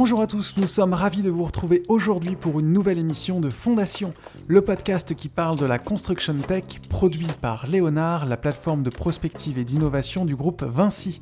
Bonjour 0.00 0.20
à 0.20 0.28
tous, 0.28 0.56
nous 0.58 0.68
sommes 0.68 0.94
ravis 0.94 1.22
de 1.22 1.28
vous 1.28 1.44
retrouver 1.44 1.82
aujourd'hui 1.88 2.36
pour 2.36 2.60
une 2.60 2.72
nouvelle 2.72 2.98
émission 2.98 3.40
de 3.40 3.50
Fondation, 3.50 4.14
le 4.46 4.62
podcast 4.62 5.12
qui 5.12 5.28
parle 5.28 5.56
de 5.56 5.66
la 5.66 5.80
construction 5.80 6.34
tech 6.34 6.62
produit 6.88 7.26
par 7.40 7.66
Léonard, 7.66 8.24
la 8.24 8.36
plateforme 8.36 8.84
de 8.84 8.90
prospective 8.90 9.58
et 9.58 9.64
d'innovation 9.64 10.24
du 10.24 10.36
groupe 10.36 10.62
Vinci. 10.62 11.18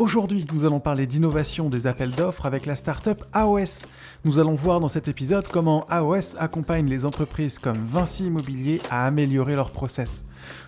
Aujourd'hui, 0.00 0.46
nous 0.50 0.64
allons 0.64 0.80
parler 0.80 1.06
d'innovation 1.06 1.68
des 1.68 1.86
appels 1.86 2.12
d'offres 2.12 2.46
avec 2.46 2.64
la 2.64 2.74
startup 2.74 3.22
AOS. 3.34 3.84
Nous 4.24 4.38
allons 4.38 4.54
voir 4.54 4.80
dans 4.80 4.88
cet 4.88 5.08
épisode 5.08 5.46
comment 5.48 5.84
AOS 5.90 6.38
accompagne 6.38 6.88
les 6.88 7.04
entreprises 7.04 7.58
comme 7.58 7.76
Vinci 7.84 8.24
Immobilier 8.24 8.80
à 8.88 9.04
améliorer 9.04 9.56
leurs 9.56 9.72
process. 9.72 10.24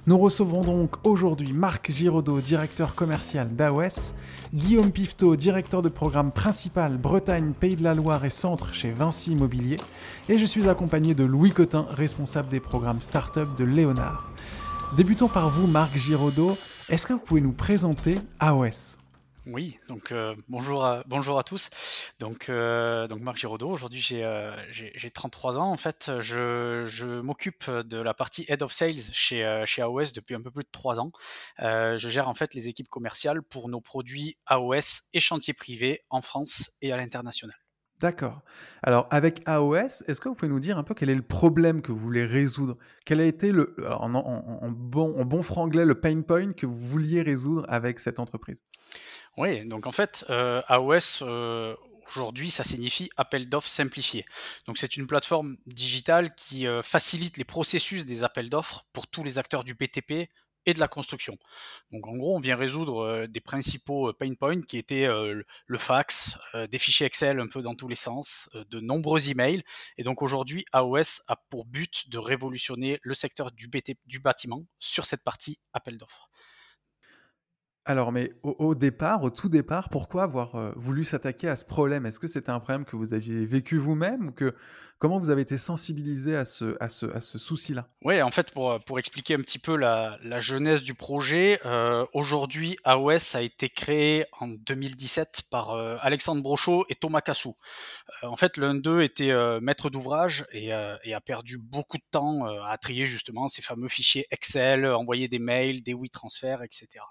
Nous 0.06 0.18
recevrons 0.18 0.60
donc 0.60 0.96
aujourd'hui 1.06 1.54
Marc 1.54 1.90
Giraudot, 1.90 2.42
directeur 2.42 2.94
commercial 2.94 3.48
d'AOS, 3.48 4.12
Guillaume 4.52 4.92
Pifto, 4.92 5.34
directeur 5.34 5.80
de 5.80 5.88
programme 5.88 6.30
principal 6.30 6.98
Bretagne, 6.98 7.54
Pays 7.58 7.76
de 7.76 7.84
la 7.84 7.94
Loire 7.94 8.26
et 8.26 8.30
Centre 8.30 8.74
chez 8.74 8.90
Vinci 8.90 9.32
Immobilier, 9.32 9.78
et 10.28 10.36
je 10.36 10.44
suis 10.44 10.68
accompagné 10.68 11.14
de 11.14 11.24
Louis 11.24 11.52
Cotin, 11.52 11.86
responsable 11.88 12.48
des 12.48 12.60
programmes 12.60 13.00
startup 13.00 13.56
de 13.56 13.64
Léonard. 13.64 14.30
Débutons 14.94 15.28
par 15.28 15.48
vous, 15.48 15.66
Marc 15.66 15.96
Giraudot. 15.96 16.58
Est-ce 16.90 17.06
que 17.06 17.14
vous 17.14 17.18
pouvez 17.18 17.40
nous 17.40 17.52
présenter 17.52 18.18
AOS 18.38 18.98
oui, 19.46 19.76
donc 19.88 20.12
euh, 20.12 20.34
bonjour, 20.48 20.84
à, 20.84 21.02
bonjour 21.06 21.36
à 21.36 21.42
tous. 21.42 22.10
Donc, 22.20 22.48
euh, 22.48 23.08
donc 23.08 23.20
Marc 23.20 23.38
Giraudot, 23.38 23.70
aujourd'hui 23.70 24.00
j'ai, 24.00 24.24
euh, 24.24 24.54
j'ai, 24.70 25.10
33 25.10 25.58
ans. 25.58 25.72
En 25.72 25.76
fait, 25.76 26.12
je, 26.20 26.84
je, 26.86 27.20
m'occupe 27.20 27.68
de 27.68 27.98
la 27.98 28.14
partie 28.14 28.44
Head 28.48 28.62
of 28.62 28.72
Sales 28.72 28.94
chez, 29.12 29.62
chez 29.66 29.82
AOS 29.82 30.12
depuis 30.14 30.36
un 30.36 30.40
peu 30.40 30.52
plus 30.52 30.62
de 30.62 30.68
3 30.70 31.00
ans. 31.00 31.10
je 31.58 32.08
gère 32.08 32.28
en 32.28 32.34
fait 32.34 32.54
les 32.54 32.68
équipes 32.68 32.88
commerciales 32.88 33.42
pour 33.42 33.68
nos 33.68 33.80
produits 33.80 34.36
AOS 34.46 35.08
et 35.12 35.20
chantiers 35.20 35.54
privés 35.54 36.04
en 36.08 36.22
France 36.22 36.70
et 36.80 36.92
à 36.92 36.96
l'international. 36.96 37.61
D'accord. 38.02 38.40
Alors 38.82 39.06
avec 39.12 39.42
AOS, 39.46 40.02
est-ce 40.08 40.20
que 40.20 40.28
vous 40.28 40.34
pouvez 40.34 40.50
nous 40.50 40.58
dire 40.58 40.76
un 40.76 40.82
peu 40.82 40.92
quel 40.92 41.08
est 41.08 41.14
le 41.14 41.22
problème 41.22 41.80
que 41.82 41.92
vous 41.92 41.98
voulez 41.98 42.26
résoudre? 42.26 42.76
Quel 43.04 43.20
a 43.20 43.24
été 43.24 43.52
le, 43.52 43.76
en, 43.88 44.72
bon 44.72 45.42
franglais 45.44 45.84
le 45.84 45.94
pain 45.94 46.20
point 46.22 46.52
que 46.52 46.66
vous 46.66 46.80
vouliez 46.80 47.22
résoudre 47.22 47.64
avec 47.68 48.00
cette 48.00 48.18
entreprise? 48.18 48.64
Oui, 49.36 49.64
donc 49.64 49.86
en 49.86 49.92
fait, 49.92 50.24
euh, 50.30 50.62
AOS, 50.66 51.22
euh, 51.22 51.76
aujourd'hui, 52.08 52.50
ça 52.50 52.64
signifie 52.64 53.08
appel 53.16 53.48
d'offres 53.48 53.68
simplifié. 53.68 54.24
Donc 54.66 54.78
c'est 54.78 54.96
une 54.96 55.06
plateforme 55.06 55.56
digitale 55.66 56.34
qui 56.34 56.66
euh, 56.66 56.82
facilite 56.82 57.36
les 57.36 57.44
processus 57.44 58.04
des 58.04 58.24
appels 58.24 58.50
d'offres 58.50 58.84
pour 58.92 59.06
tous 59.06 59.22
les 59.22 59.38
acteurs 59.38 59.62
du 59.62 59.74
BTP 59.74 60.28
et 60.66 60.74
de 60.74 60.80
la 60.80 60.88
construction. 60.88 61.36
Donc 61.90 62.06
en 62.06 62.16
gros, 62.16 62.36
on 62.36 62.40
vient 62.40 62.56
résoudre 62.56 63.26
des 63.26 63.40
principaux 63.40 64.12
pain 64.12 64.34
points 64.34 64.62
qui 64.62 64.78
étaient 64.78 65.06
le 65.06 65.78
fax, 65.78 66.38
des 66.70 66.78
fichiers 66.78 67.06
Excel 67.06 67.40
un 67.40 67.48
peu 67.48 67.62
dans 67.62 67.74
tous 67.74 67.88
les 67.88 67.96
sens, 67.96 68.50
de 68.70 68.80
nombreux 68.80 69.30
emails. 69.30 69.62
Et 69.98 70.02
donc 70.02 70.22
aujourd'hui, 70.22 70.64
AOS 70.72 71.22
a 71.28 71.36
pour 71.50 71.64
but 71.64 72.08
de 72.08 72.18
révolutionner 72.18 72.98
le 73.02 73.14
secteur 73.14 73.50
du, 73.52 73.68
BT, 73.68 73.96
du 74.06 74.20
bâtiment 74.20 74.64
sur 74.78 75.06
cette 75.06 75.22
partie 75.22 75.58
appel 75.72 75.98
d'offres. 75.98 76.28
Alors, 77.84 78.12
mais 78.12 78.30
au, 78.44 78.76
départ, 78.76 79.24
au 79.24 79.30
tout 79.30 79.48
départ, 79.48 79.88
pourquoi 79.88 80.22
avoir 80.22 80.54
euh, 80.54 80.72
voulu 80.76 81.02
s'attaquer 81.02 81.48
à 81.48 81.56
ce 81.56 81.64
problème? 81.64 82.06
Est-ce 82.06 82.20
que 82.20 82.28
c'était 82.28 82.50
un 82.50 82.60
problème 82.60 82.84
que 82.84 82.94
vous 82.94 83.12
aviez 83.12 83.44
vécu 83.44 83.76
vous-même 83.76 84.28
ou 84.28 84.32
que 84.32 84.54
comment 85.02 85.18
vous 85.18 85.30
avez 85.30 85.42
été 85.42 85.58
sensibilisé 85.58 86.36
à 86.36 86.44
ce, 86.44 86.76
à 86.78 86.88
ce, 86.88 87.06
à 87.06 87.20
ce 87.20 87.36
souci-là? 87.36 87.88
Oui, 88.02 88.22
en 88.22 88.30
fait, 88.30 88.52
pour, 88.52 88.78
pour 88.84 89.00
expliquer 89.00 89.34
un 89.34 89.40
petit 89.40 89.58
peu 89.58 89.74
la, 89.74 90.16
la 90.22 90.38
jeunesse 90.38 90.84
du 90.84 90.94
projet, 90.94 91.58
euh, 91.66 92.06
aujourd'hui, 92.14 92.76
AOS 92.84 93.34
a 93.34 93.42
été 93.42 93.68
créé 93.68 94.26
en 94.38 94.46
2017 94.46 95.42
par 95.50 95.70
euh, 95.70 95.96
Alexandre 96.02 96.40
Brochot 96.40 96.86
et 96.88 96.94
Thomas 96.94 97.20
Cassou. 97.20 97.56
en 98.22 98.36
fait, 98.36 98.56
l'un 98.56 98.76
d'eux 98.76 99.02
était 99.02 99.32
maître 99.60 99.90
d'ouvrage 99.90 100.46
et, 100.52 100.72
a 100.72 101.20
perdu 101.20 101.58
beaucoup 101.58 101.98
de 101.98 102.04
temps 102.12 102.46
à 102.64 102.78
trier 102.78 103.06
justement 103.06 103.48
ces 103.48 103.60
fameux 103.60 103.88
fichiers 103.88 104.28
Excel, 104.30 104.86
envoyer 104.86 105.26
des 105.26 105.40
mails, 105.40 105.82
des 105.82 105.94
WeTransfer, 105.94 106.58
etc. 106.62 107.02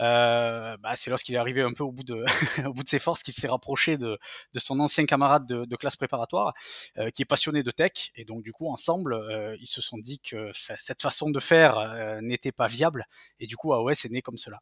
Euh, 0.00 0.76
bah, 0.78 0.96
c'est 0.96 1.10
lorsqu'il 1.10 1.34
est 1.34 1.38
arrivé 1.38 1.60
un 1.62 1.72
peu 1.72 1.84
au 1.84 1.92
bout 1.92 2.04
de, 2.04 2.24
au 2.66 2.72
bout 2.72 2.82
de 2.82 2.88
ses 2.88 2.98
forces 2.98 3.22
qu'il 3.22 3.34
s'est 3.34 3.48
rapproché 3.48 3.98
de, 3.98 4.18
de, 4.54 4.58
son 4.58 4.80
ancien 4.80 5.04
camarade 5.04 5.46
de, 5.46 5.64
de 5.64 5.76
classe 5.76 5.96
préparatoire, 5.96 6.54
euh, 6.98 7.10
passionné 7.24 7.62
de 7.62 7.70
tech. 7.70 8.12
Et 8.14 8.24
donc, 8.24 8.42
du 8.42 8.52
coup, 8.52 8.68
ensemble, 8.68 9.14
euh, 9.14 9.56
ils 9.60 9.66
se 9.66 9.80
sont 9.80 9.98
dit 9.98 10.20
que 10.20 10.50
cette 10.52 11.02
façon 11.02 11.30
de 11.30 11.40
faire 11.40 11.78
euh, 11.78 12.20
n'était 12.20 12.52
pas 12.52 12.66
viable. 12.66 13.04
Et 13.40 13.46
du 13.46 13.56
coup, 13.56 13.72
AOS 13.72 13.90
est 13.90 14.10
né 14.10 14.22
comme 14.22 14.38
cela. 14.38 14.60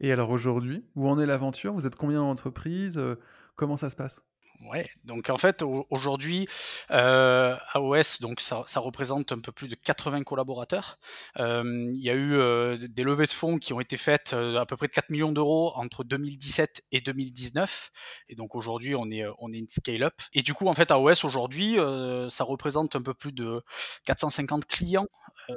Et 0.00 0.12
alors 0.12 0.30
aujourd'hui, 0.30 0.84
où 0.94 1.08
en 1.08 1.18
est 1.18 1.26
l'aventure? 1.26 1.72
Vous 1.72 1.86
êtes 1.86 1.96
combien 1.96 2.20
d'entreprises 2.20 3.00
Comment 3.56 3.76
ça 3.76 3.90
se 3.90 3.96
passe? 3.96 4.22
Ouais, 4.70 4.88
donc 5.04 5.28
en 5.28 5.38
fait 5.38 5.64
aujourd'hui 5.90 6.46
euh, 6.92 7.56
AOS 7.72 8.20
donc 8.20 8.40
ça, 8.40 8.64
représente 8.76 9.32
un 9.32 9.40
peu 9.40 9.50
plus 9.50 9.66
de 9.66 9.74
80 9.74 10.22
collaborateurs. 10.22 11.00
Euh, 11.38 11.88
il 11.90 12.00
y 12.00 12.10
a 12.10 12.14
eu 12.14 12.34
euh, 12.34 12.78
des 12.78 13.02
levées 13.02 13.26
de 13.26 13.32
fonds 13.32 13.58
qui 13.58 13.72
ont 13.72 13.80
été 13.80 13.96
faites 13.96 14.34
à 14.34 14.64
peu 14.64 14.76
près 14.76 14.86
de 14.86 14.92
4 14.92 15.10
millions 15.10 15.32
d'euros 15.32 15.72
entre 15.74 16.04
2017 16.04 16.84
et 16.92 17.00
2019 17.00 17.90
et 18.28 18.36
donc 18.36 18.54
aujourd'hui 18.54 18.94
on 18.94 19.10
est 19.10 19.24
on 19.38 19.52
est 19.52 19.58
une 19.58 19.68
scale 19.68 20.04
up 20.04 20.14
et 20.32 20.42
du 20.42 20.54
coup 20.54 20.68
en 20.68 20.74
fait 20.74 20.92
AOS 20.92 21.24
aujourd'hui 21.24 21.76
ça 22.28 22.44
représente 22.44 22.94
un 22.94 23.02
peu 23.02 23.14
plus 23.14 23.32
de 23.32 23.62
450 24.04 24.66
clients, 24.66 25.08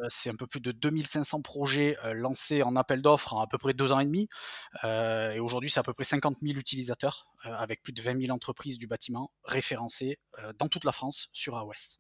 c'est 0.08 0.32
un 0.32 0.36
peu 0.36 0.48
plus 0.48 0.62
de 0.62 0.72
2500 0.72 1.42
projets 1.42 1.96
lancés 2.14 2.64
en 2.64 2.76
appel 2.76 3.04
d'offres 3.04 3.34
en 3.34 3.42
à 3.42 3.48
peu 3.48 3.60
près 3.60 3.74
deux 3.74 3.92
ans 3.92 4.00
et 4.00 4.06
demi. 4.06 4.30
Et 4.84 5.40
aujourd'hui 5.40 5.70
c'est 5.70 5.80
à 5.80 5.84
peu 5.84 5.94
près 5.94 6.06
50 6.06 6.38
000 6.42 6.58
utilisateurs 6.58 7.28
avec 7.44 7.84
plus 7.84 7.94
de 7.94 8.02
20 8.02 8.20
000 8.20 8.34
entreprises 8.34 8.78
du 8.78 8.88
bâtiment 8.88 8.95
référencés 9.44 10.20
euh, 10.40 10.54
dans 10.58 10.68
toute 10.68 10.86
la 10.86 10.92
France 10.92 11.30
sur 11.34 11.58
AOS. 11.58 12.00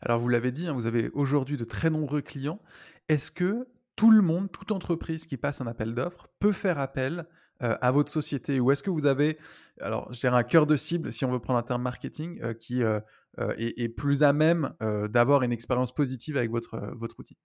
Alors 0.00 0.18
vous 0.18 0.28
l'avez 0.28 0.52
dit, 0.52 0.66
hein, 0.66 0.72
vous 0.72 0.86
avez 0.86 1.10
aujourd'hui 1.10 1.56
de 1.56 1.64
très 1.64 1.90
nombreux 1.90 2.22
clients. 2.22 2.60
Est-ce 3.08 3.30
que 3.30 3.68
tout 3.96 4.10
le 4.10 4.22
monde, 4.22 4.50
toute 4.50 4.72
entreprise 4.72 5.26
qui 5.26 5.36
passe 5.36 5.60
un 5.60 5.66
appel 5.66 5.94
d'offres 5.94 6.28
peut 6.38 6.52
faire 6.52 6.78
appel 6.78 7.26
euh, 7.62 7.76
à 7.80 7.90
votre 7.90 8.10
société? 8.10 8.60
Ou 8.60 8.70
est-ce 8.70 8.82
que 8.82 8.90
vous 8.90 9.06
avez, 9.06 9.38
alors 9.80 10.10
je 10.12 10.20
dirais 10.20 10.36
un 10.36 10.42
cœur 10.42 10.66
de 10.66 10.76
cible, 10.76 11.12
si 11.12 11.24
on 11.24 11.30
veut 11.30 11.40
prendre 11.40 11.58
un 11.58 11.62
terme 11.62 11.82
marketing, 11.82 12.40
euh, 12.42 12.54
qui 12.54 12.82
est, 12.82 13.88
plus 13.88 14.22
à 14.22 14.32
même 14.32 14.74
d'avoir 15.08 15.42
une 15.42 15.52
expérience 15.52 15.94
positive 15.94 16.36
avec 16.36 16.50
votre, 16.50 16.78
votre 16.96 17.20
outil? 17.20 17.36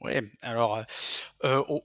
Oui, 0.00 0.12
alors 0.40 0.82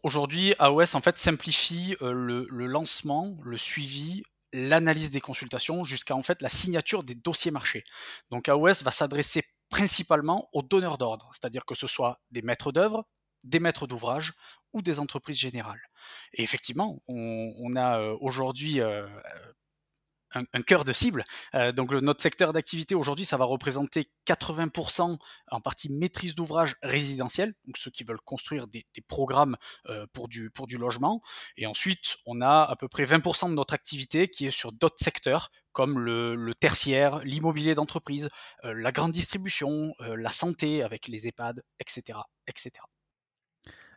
aujourd'hui, 0.03 0.56
AOS 0.59 0.96
en 0.96 1.02
fait 1.02 1.18
simplifie 1.18 1.96
le, 2.00 2.47
le, 2.50 2.66
lancement, 2.66 3.38
le 3.44 3.58
suivi 3.58 4.24
l'analyse 4.55 5.11
des 5.11 5.21
consultations 5.21 5.83
jusqu'à 5.83 6.16
en 6.16 6.23
fait 6.23 6.41
la 6.41 6.49
signature 6.49 7.03
des 7.03 7.16
dossiers 7.16 7.51
marchés. 7.51 7.83
Donc 8.31 8.49
AOS 8.49 8.83
va 8.83 8.91
s'adresser 8.91 9.43
principalement 9.69 10.49
aux 10.53 10.61
donneurs 10.61 10.97
d'ordre, 10.97 11.29
c'est-à-dire 11.33 11.66
que 11.66 11.75
ce 11.75 11.88
soit 11.88 12.21
des 12.31 12.41
maîtres 12.41 12.71
d'œuvre, 12.71 13.05
des 13.43 13.59
maîtres 13.59 13.88
d'ouvrage 13.88 14.33
ou 14.73 14.81
des 14.81 14.99
entreprises 14.99 15.38
générales. 15.38 15.81
Et 16.33 16.43
effectivement, 16.43 17.01
on, 17.07 17.75
a 17.75 17.99
euh, 17.99 18.17
aujourd'hui 18.19 18.81
euh, 18.81 19.07
un, 20.35 20.62
cœur 20.62 20.85
de 20.85 20.94
cible. 20.94 21.23
Euh, 21.53 21.72
donc 21.72 21.91
notre 21.91 22.22
secteur 22.22 22.53
d'activité 22.53 22.96
aujourd'hui, 22.96 23.25
ça 23.25 23.38
va 23.38 23.46
représenter 23.46 24.07
80% 24.28 25.18
en 25.51 25.62
partie 25.62 25.91
maîtrise 25.91 26.35
d'ouvrage 26.35 26.75
résidentiel, 26.84 27.53
donc 27.66 27.78
ceux 27.78 27.91
qui 27.91 28.03
veulent 28.03 28.22
construire 28.22 28.68
des, 28.68 28.85
programmes 29.07 29.56
euh, 29.88 30.06
pour, 30.13 30.28
du, 30.28 30.50
pour 30.50 30.68
du 30.68 30.78
logement. 30.78 31.22
Et 31.57 31.68
ensuite, 31.68 32.18
on 32.25 32.41
a 32.41 32.63
à 32.63 32.75
peu 32.75 32.88
près 32.88 33.06
20% 33.06 33.50
de 33.50 33.56
notre 33.56 33.73
activité 33.73 34.28
qui 34.28 34.46
est 34.47 34.51
sur 34.51 34.72
d'autres 34.72 35.03
secteurs 35.03 35.51
comme 35.72 36.00
le, 36.00 36.53
tertiaire, 36.59 37.19
l'immobilier 37.19 37.75
d'entreprise, 37.75 38.29
euh, 38.63 38.73
la 38.73 38.91
grande 38.91 39.12
distribution, 39.12 39.94
la 40.00 40.29
santé 40.29 40.84
avec 40.84 41.08
les 41.08 41.28
EHPAD, 41.28 41.64
etc. 41.79 42.20
etc. 42.47 42.72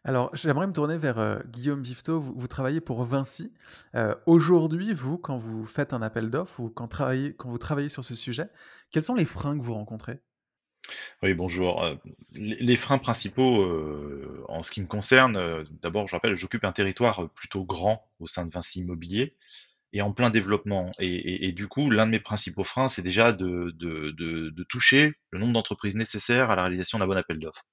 Alors, 0.05 0.35
j'aimerais 0.35 0.67
me 0.67 0.73
tourner 0.73 0.97
vers 0.97 1.19
euh, 1.19 1.39
Guillaume 1.47 1.83
Bifto. 1.83 2.21
Vous, 2.21 2.49
travaillez 2.49 2.81
pour 2.81 3.05
Vinci. 3.05 3.53
Euh, 3.95 4.15
aujourd'hui, 4.27 4.95
vous, 4.95 5.19
quand 5.19 5.39
vous 5.39 5.65
faites 5.65 5.93
un 5.93 6.03
appel 6.03 6.31
d'offres 6.31 6.61
ou 6.61 6.71
quand, 6.71 6.89
vous 7.45 7.59
travaillez 7.59 7.89
sur 7.89 8.05
ce 8.05 8.15
sujet, 8.15 8.49
quels 8.91 9.03
sont 9.03 9.15
les 9.15 9.25
freins 9.25 9.59
que 9.59 9.63
vous 9.63 9.75
rencontrez? 9.75 10.21
Oui, 11.23 11.35
bonjour. 11.35 11.83
Euh, 11.83 11.97
les, 12.33 12.77
freins 12.77 12.99
principaux 12.99 13.67
en 14.49 14.63
ce 14.63 14.71
qui 14.71 14.81
me 14.81 14.87
concerne, 14.87 15.65
d'abord, 15.83 16.07
je 16.07 16.15
rappelle, 16.15 16.35
j'occupe 16.37 16.65
un 16.65 16.73
territoire 16.73 17.29
plutôt 17.31 17.65
grand 17.65 18.09
au 18.21 18.27
sein 18.27 18.47
de 18.47 18.51
Vinci 18.51 18.81
Immobilier 18.81 19.37
et 19.93 20.01
en 20.01 20.13
plein 20.13 20.31
développement. 20.31 20.93
Et, 20.99 21.53
du 21.53 21.67
coup, 21.67 21.91
l'un 21.91 22.07
de 22.07 22.13
mes 22.13 22.21
principaux 22.21 22.65
freins, 22.65 22.89
c'est 22.89 23.03
déjà 23.03 23.33
de 23.33 24.63
toucher 24.69 25.15
le 25.31 25.41
nombre 25.41 25.53
d'entreprises 25.53 25.97
nécessaires 25.97 26.51
à 26.51 26.57
la 26.57 26.63
réalisation 26.63 26.99
d'un 26.99 27.07
bon 27.07 27.17
appel 27.17 27.39
d'offres. 27.39 27.67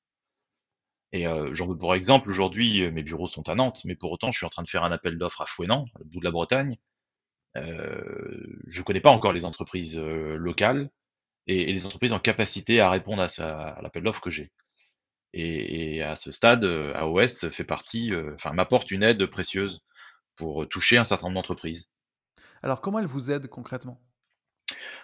Et 1.15 1.27
euh, 1.27 1.55
j'en 1.55 1.65
veux 1.65 1.77
pour 1.77 1.95
exemple, 1.95 2.29
aujourd'hui, 2.29 2.83
euh, 2.83 2.91
mes 2.91 3.01
bureaux 3.01 3.29
sont 3.29 3.47
à 3.47 3.55
Nantes, 3.55 3.85
mais 3.85 3.95
pour 3.95 4.11
autant, 4.11 4.33
je 4.33 4.37
suis 4.37 4.45
en 4.45 4.49
train 4.49 4.63
de 4.63 4.69
faire 4.69 4.83
un 4.83 4.91
appel 4.91 5.17
d'offres 5.17 5.41
à 5.41 5.45
Fouenan, 5.45 5.85
au 6.01 6.03
bout 6.03 6.19
de 6.19 6.25
la 6.25 6.31
Bretagne. 6.31 6.77
Euh, 7.55 8.59
je 8.67 8.81
ne 8.81 8.85
connais 8.85 8.99
pas 8.99 9.11
encore 9.11 9.31
les 9.31 9.45
entreprises 9.45 9.97
locales 9.97 10.89
et, 11.47 11.71
les 11.71 11.85
entreprises 11.85 12.11
en 12.11 12.19
capacité 12.19 12.81
à 12.81 12.89
répondre 12.89 13.25
à, 13.39 13.81
l'appel 13.81 14.03
d'offres 14.03 14.19
que 14.19 14.29
j'ai. 14.29 14.51
Et, 15.31 16.01
à 16.01 16.17
ce 16.17 16.31
stade, 16.31 16.65
AOS 16.65 17.49
fait 17.53 17.63
partie, 17.63 18.11
enfin 18.33 18.51
m'apporte 18.51 18.91
une 18.91 19.03
aide 19.03 19.25
précieuse 19.27 19.85
pour 20.35 20.67
toucher 20.67 20.97
un 20.97 21.05
certain 21.05 21.27
nombre 21.27 21.35
d'entreprises. 21.35 21.89
Alors 22.61 22.81
comment 22.81 22.99
elle 22.99 23.05
vous 23.05 23.31
aide 23.31 23.47
concrètement? 23.47 24.01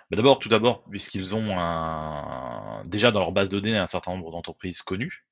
Bah, 0.09 0.17
D'abord, 0.17 0.39
tout 0.39 0.49
d'abord, 0.49 0.83
puisqu'ils 0.89 1.33
ont 1.35 1.57
un... 1.57 2.83
déjà 2.83 3.11
dans 3.11 3.21
leur 3.21 3.31
base 3.31 3.49
de 3.49 3.61
données 3.61 3.77
un 3.77 3.87
certain 3.87 4.11
nombre 4.11 4.31
d'entreprises 4.31 4.81
connues 4.81 5.25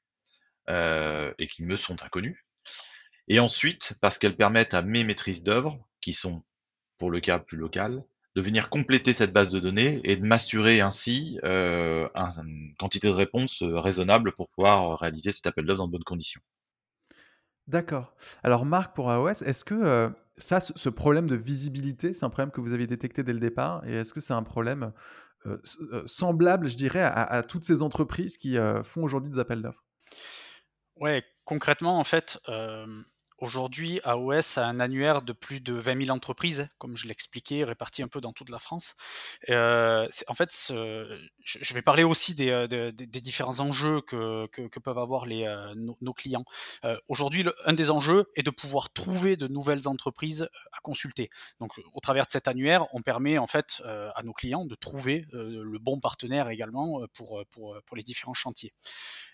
euh, 0.69 1.33
et 1.39 1.47
qui 1.47 1.63
me 1.63 1.75
sont 1.75 2.03
inconnues. 2.03 2.45
Et 3.27 3.39
ensuite, 3.39 3.95
parce 4.01 4.19
qu'elles 4.19 4.35
permettent 4.35 4.75
à 4.75 4.83
mes 4.83 5.03
maîtrises 5.03 5.41
d'œuvre, 5.41 5.79
qui 5.99 6.13
sont 6.13 6.43
pour 6.99 7.09
le 7.09 7.19
cas 7.19 7.39
plus 7.39 7.57
local, 7.57 8.03
de 8.35 8.41
venir 8.41 8.69
compléter 8.69 9.13
cette 9.13 9.33
base 9.33 9.51
de 9.51 9.59
données 9.59 9.99
et 10.03 10.15
de 10.15 10.23
m'assurer 10.23 10.81
ainsi 10.81 11.39
euh, 11.43 12.07
une 12.15 12.75
quantité 12.77 13.07
de 13.07 13.13
réponses 13.13 13.63
euh, 13.63 13.79
raisonnable 13.79 14.33
pour 14.33 14.49
pouvoir 14.49 14.99
réaliser 14.99 15.31
cet 15.31 15.47
appel 15.47 15.65
d'offres 15.65 15.79
dans 15.79 15.87
de 15.87 15.91
bonnes 15.91 16.03
conditions. 16.03 16.41
D'accord. 17.65 18.13
Alors 18.43 18.65
Marc, 18.65 18.95
pour 18.95 19.09
AOS, 19.09 19.43
est-ce 19.43 19.65
que 19.65 20.11
ça, 20.37 20.59
ce 20.59 20.89
problème 20.89 21.27
de 21.27 21.35
visibilité, 21.35 22.13
c'est 22.13 22.25
un 22.25 22.29
problème 22.29 22.51
que 22.51 22.61
vous 22.61 22.73
avez 22.73 22.87
détecté 22.87 23.23
dès 23.23 23.33
le 23.33 23.39
départ? 23.39 23.85
Et 23.87 23.93
est-ce 23.93 24.13
que 24.13 24.19
c'est 24.19 24.33
un 24.33 24.43
problème 24.43 24.91
semblable, 26.07 26.67
je 26.67 26.77
dirais, 26.77 27.03
à, 27.03 27.43
toutes 27.43 27.63
ces 27.63 27.83
entreprises 27.83 28.39
qui 28.39 28.57
font 28.83 29.03
aujourd'hui 29.03 29.29
des 29.29 29.37
appels 29.37 29.61
d'offres? 29.61 29.83
Ouais, 30.99 31.23
concrètement, 31.45 31.99
en 31.99 32.03
fait, 32.03 32.39
Aujourd'hui, 33.41 34.01
AOS 34.03 34.57
a 34.59 34.65
un 34.65 34.81
annuaire 34.81 35.21
de 35.21 35.31
plus 35.31 35.61
de 35.61 35.73
20 35.73 36.03
000 36.03 36.15
entreprises, 36.15 36.67
comme 36.77 36.97
je 36.97 37.07
l'expliquais, 37.07 37.63
réparties 37.63 38.03
un 38.03 38.09
peu 38.09 38.19
dans 38.19 38.33
toute 38.33 38.49
la 38.49 38.59
France. 38.59 38.95
Euh, 39.49 40.07
en 40.27 40.33
fait, 40.33 40.51
je 40.69 41.73
vais 41.73 41.81
parler 41.81 42.03
aussi 42.03 42.35
des, 42.35 42.49
euh, 42.49 42.91
différents 42.91 43.61
enjeux 43.61 44.01
que, 44.01 44.47
peuvent 44.83 44.97
avoir 44.97 45.25
euh, 45.29 45.73
nos, 45.75 46.13
clients. 46.13 46.43
Aujourd'hui, 47.07 47.45
un 47.65 47.73
des 47.73 47.91
enjeux 47.91 48.29
est 48.35 48.43
de 48.43 48.49
pouvoir 48.49 48.91
trouver 48.91 49.37
de 49.37 49.47
nouvelles 49.47 49.87
entreprises 49.87 50.49
à 50.73 50.79
consulter. 50.81 51.29
Donc, 51.61 51.79
au 51.93 51.99
travers 52.01 52.25
de 52.25 52.31
cet 52.31 52.47
annuaire, 52.49 52.87
on 52.93 53.01
permet 53.01 53.37
en 53.37 53.47
fait 53.47 53.81
à 53.85 54.21
nos 54.23 54.33
clients 54.33 54.65
de 54.65 54.75
trouver 54.75 55.25
le 55.31 55.79
bon 55.79 55.99
partenaire 55.99 56.49
également 56.49 57.05
pour 57.13 57.95
les 57.95 58.03
différents 58.03 58.33
chantiers. 58.33 58.73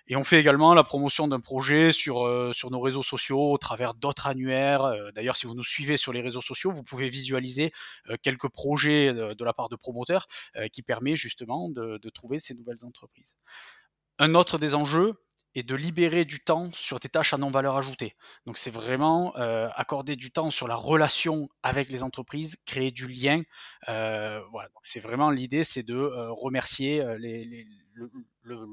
Et 0.07 0.16
on 0.16 0.24
fait 0.24 0.40
également 0.40 0.75
la 0.75 0.84
promotion 0.84 1.28
d'un 1.28 1.40
projet 1.40 1.92
sur, 1.92 2.28
euh, 2.28 2.54
sur 2.54 2.69
nos 2.69 2.80
réseaux 2.80 3.02
sociaux 3.02 3.52
au 3.52 3.57
travers 3.57 3.96
d'autres 3.96 4.28
annuaires. 4.28 4.84
Euh, 4.84 5.12
d'ailleurs, 5.12 5.36
si 5.36 5.48
vous 5.48 5.56
nous 5.56 5.63
suivez 5.63 5.98
sur 5.98 6.13
les 6.13 6.22
réseaux 6.22 6.42
sociaux, 6.42 6.72
vous 6.72 6.84
pouvez 6.84 7.10
visualiser 7.10 7.72
euh, 8.10 8.16
quelques 8.22 8.50
projets 8.50 9.13
de, 9.13 9.44
la 9.44 9.54
part 9.54 9.69
de 9.69 9.75
promoteurs 9.75 10.28
qui 10.72 10.81
permet 10.81 11.16
justement 11.16 11.69
de, 11.69 12.10
trouver 12.10 12.40
ces 12.40 12.54
nouvelles 12.56 12.84
entreprises. 12.86 13.36
Un 14.19 14.36
autre 14.36 14.57
des 14.57 14.75
enjeux, 14.75 15.13
et 15.57 15.63
de 15.63 15.74
libérer 15.74 16.25
du 16.25 16.42
temps 16.42 16.69
sur 16.74 17.00
des 17.00 17.07
tâches 17.07 17.34
à 17.34 17.38
non-valeur 17.38 17.78
ajoutée. 17.78 18.18
Donc 18.46 18.57
c'est 18.57 18.69
vraiment 18.69 19.34
accorder 19.36 20.18
du 20.18 20.30
temps 20.31 20.52
sur 20.52 20.68
la 20.68 20.75
relation 20.75 21.48
avec 21.63 21.90
les 21.92 22.04
entreprises, 22.04 22.57
créer 22.66 22.92
du 22.92 23.07
lien. 23.07 23.42
voilà. 23.88 24.69
C'est 24.81 25.00
vraiment 25.00 25.30
l'idée, 25.30 25.63
c'est 25.63 25.84
de 25.84 25.96
remercier 26.30 27.04
les, 27.19 27.66
le, 27.94 28.12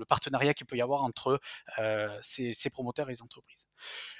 partenariat 0.08 0.54
qu'il 0.54 0.66
peut 0.66 0.76
y 0.76 0.82
avoir 0.82 1.04
entre 1.04 1.40
euh, 1.78 2.08
ces, 2.20 2.54
promoteurs 2.70 3.08
et 3.08 3.12
les 3.12 3.22
entreprises. 3.22 3.66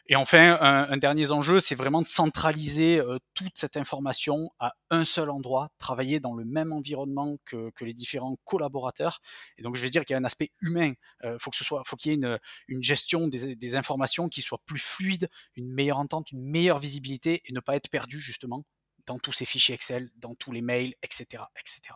Et 0.07 0.17
enfin, 0.17 0.59
un, 0.61 0.97
dernier 0.97 1.31
enjeu, 1.31 1.61
c'est 1.61 1.75
vraiment 1.75 2.03
de 2.03 2.07
centraliser 2.07 2.99
euh, 2.99 3.19
toute 3.35 3.57
cette 3.57 3.77
information 3.77 4.51
à 4.59 4.75
un 4.91 5.05
seul 5.05 5.31
endroit, 5.31 5.69
travailler 5.79 6.21
dans 6.21 6.35
le 6.35 6.45
même 6.45 6.73
environnement 6.73 7.37
que, 7.45 7.71
les 7.81 7.95
différents 7.95 8.37
collaborateurs. 8.45 9.21
Et 9.59 9.63
donc, 9.63 9.77
je 9.77 9.83
vais 9.83 9.91
dire 9.91 10.05
qu'il 10.05 10.15
y 10.15 10.17
a 10.17 10.19
un 10.19 10.25
aspect 10.25 10.53
humain. 10.61 10.93
Il 11.23 11.29
euh, 11.29 11.39
faut 11.39 11.51
que 11.51 11.57
ce 11.57 11.65
soit, 11.65 11.83
faut 11.85 11.97
qu'il 11.97 12.11
y 12.11 12.15
ait 12.15 12.17
une, 12.17 12.39
une 12.69 12.83
gestion 12.83 13.29
des, 13.29 13.57
des, 13.57 13.77
informations 13.77 14.29
qui 14.29 14.43
soit 14.43 14.61
plus 14.67 14.79
fluide, 14.79 15.29
une 15.57 15.73
meilleure 15.73 15.99
entente, 15.99 16.31
une 16.31 16.43
meilleure 16.43 16.79
visibilité 16.79 17.43
et 17.45 17.53
ne 17.53 17.61
pas 17.61 17.75
être 17.75 17.89
perdu 17.89 18.21
justement 18.21 18.65
dans 19.07 19.19
tous 19.19 19.33
ces 19.33 19.45
fichiers 19.45 19.75
Excel, 19.75 20.11
dans 20.17 20.35
tous 20.35 20.53
les 20.53 20.63
mails, 20.63 20.95
etc., 21.03 21.43
etc. 21.59 21.95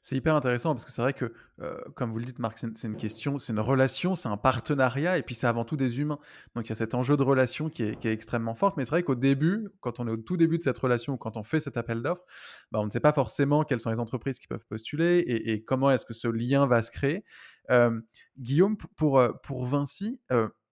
C'est 0.00 0.16
hyper 0.16 0.34
intéressant 0.34 0.74
parce 0.74 0.84
que 0.84 0.92
c'est 0.92 1.02
vrai 1.02 1.12
que, 1.12 1.32
euh, 1.60 1.80
comme 1.94 2.10
vous 2.10 2.18
le 2.18 2.24
dites, 2.24 2.38
Marc, 2.38 2.58
c'est 2.58 2.86
une 2.86 2.96
question, 2.96 3.38
c'est 3.38 3.52
une 3.52 3.60
relation, 3.60 4.14
c'est 4.14 4.28
un 4.28 4.36
partenariat 4.36 5.18
et 5.18 5.22
puis 5.22 5.34
c'est 5.34 5.46
avant 5.46 5.64
tout 5.64 5.76
des 5.76 6.00
humains. 6.00 6.18
Donc 6.54 6.66
il 6.66 6.68
y 6.70 6.72
a 6.72 6.76
cet 6.76 6.94
enjeu 6.94 7.16
de 7.16 7.22
relation 7.22 7.68
qui 7.68 7.82
est, 7.82 8.04
extrêmement 8.04 8.54
fort. 8.54 8.74
Mais 8.76 8.84
c'est 8.84 8.90
vrai 8.90 9.02
qu'au 9.02 9.14
début, 9.14 9.68
quand 9.80 10.00
on 10.00 10.08
est 10.08 10.10
au 10.10 10.16
tout 10.16 10.36
début 10.36 10.58
de 10.58 10.62
cette 10.62 10.78
relation, 10.78 11.16
quand 11.16 11.36
on 11.36 11.42
fait 11.42 11.60
cet 11.60 11.76
appel 11.76 12.02
d'offres, 12.02 12.24
bah, 12.70 12.80
on 12.80 12.84
ne 12.84 12.90
sait 12.90 13.00
pas 13.00 13.12
forcément 13.12 13.64
quelles 13.64 13.80
sont 13.80 13.90
les 13.90 14.00
entreprises 14.00 14.38
qui 14.38 14.46
peuvent 14.46 14.66
postuler 14.66 15.18
et, 15.18 15.64
comment 15.64 15.90
est-ce 15.90 16.06
que 16.06 16.14
ce 16.14 16.28
lien 16.28 16.66
va 16.66 16.82
se 16.82 16.90
créer. 16.90 17.24
Euh, 17.70 18.00
Guillaume, 18.38 18.76
euh, 19.02 19.32
pour 19.42 19.66
Vinci, 19.66 20.20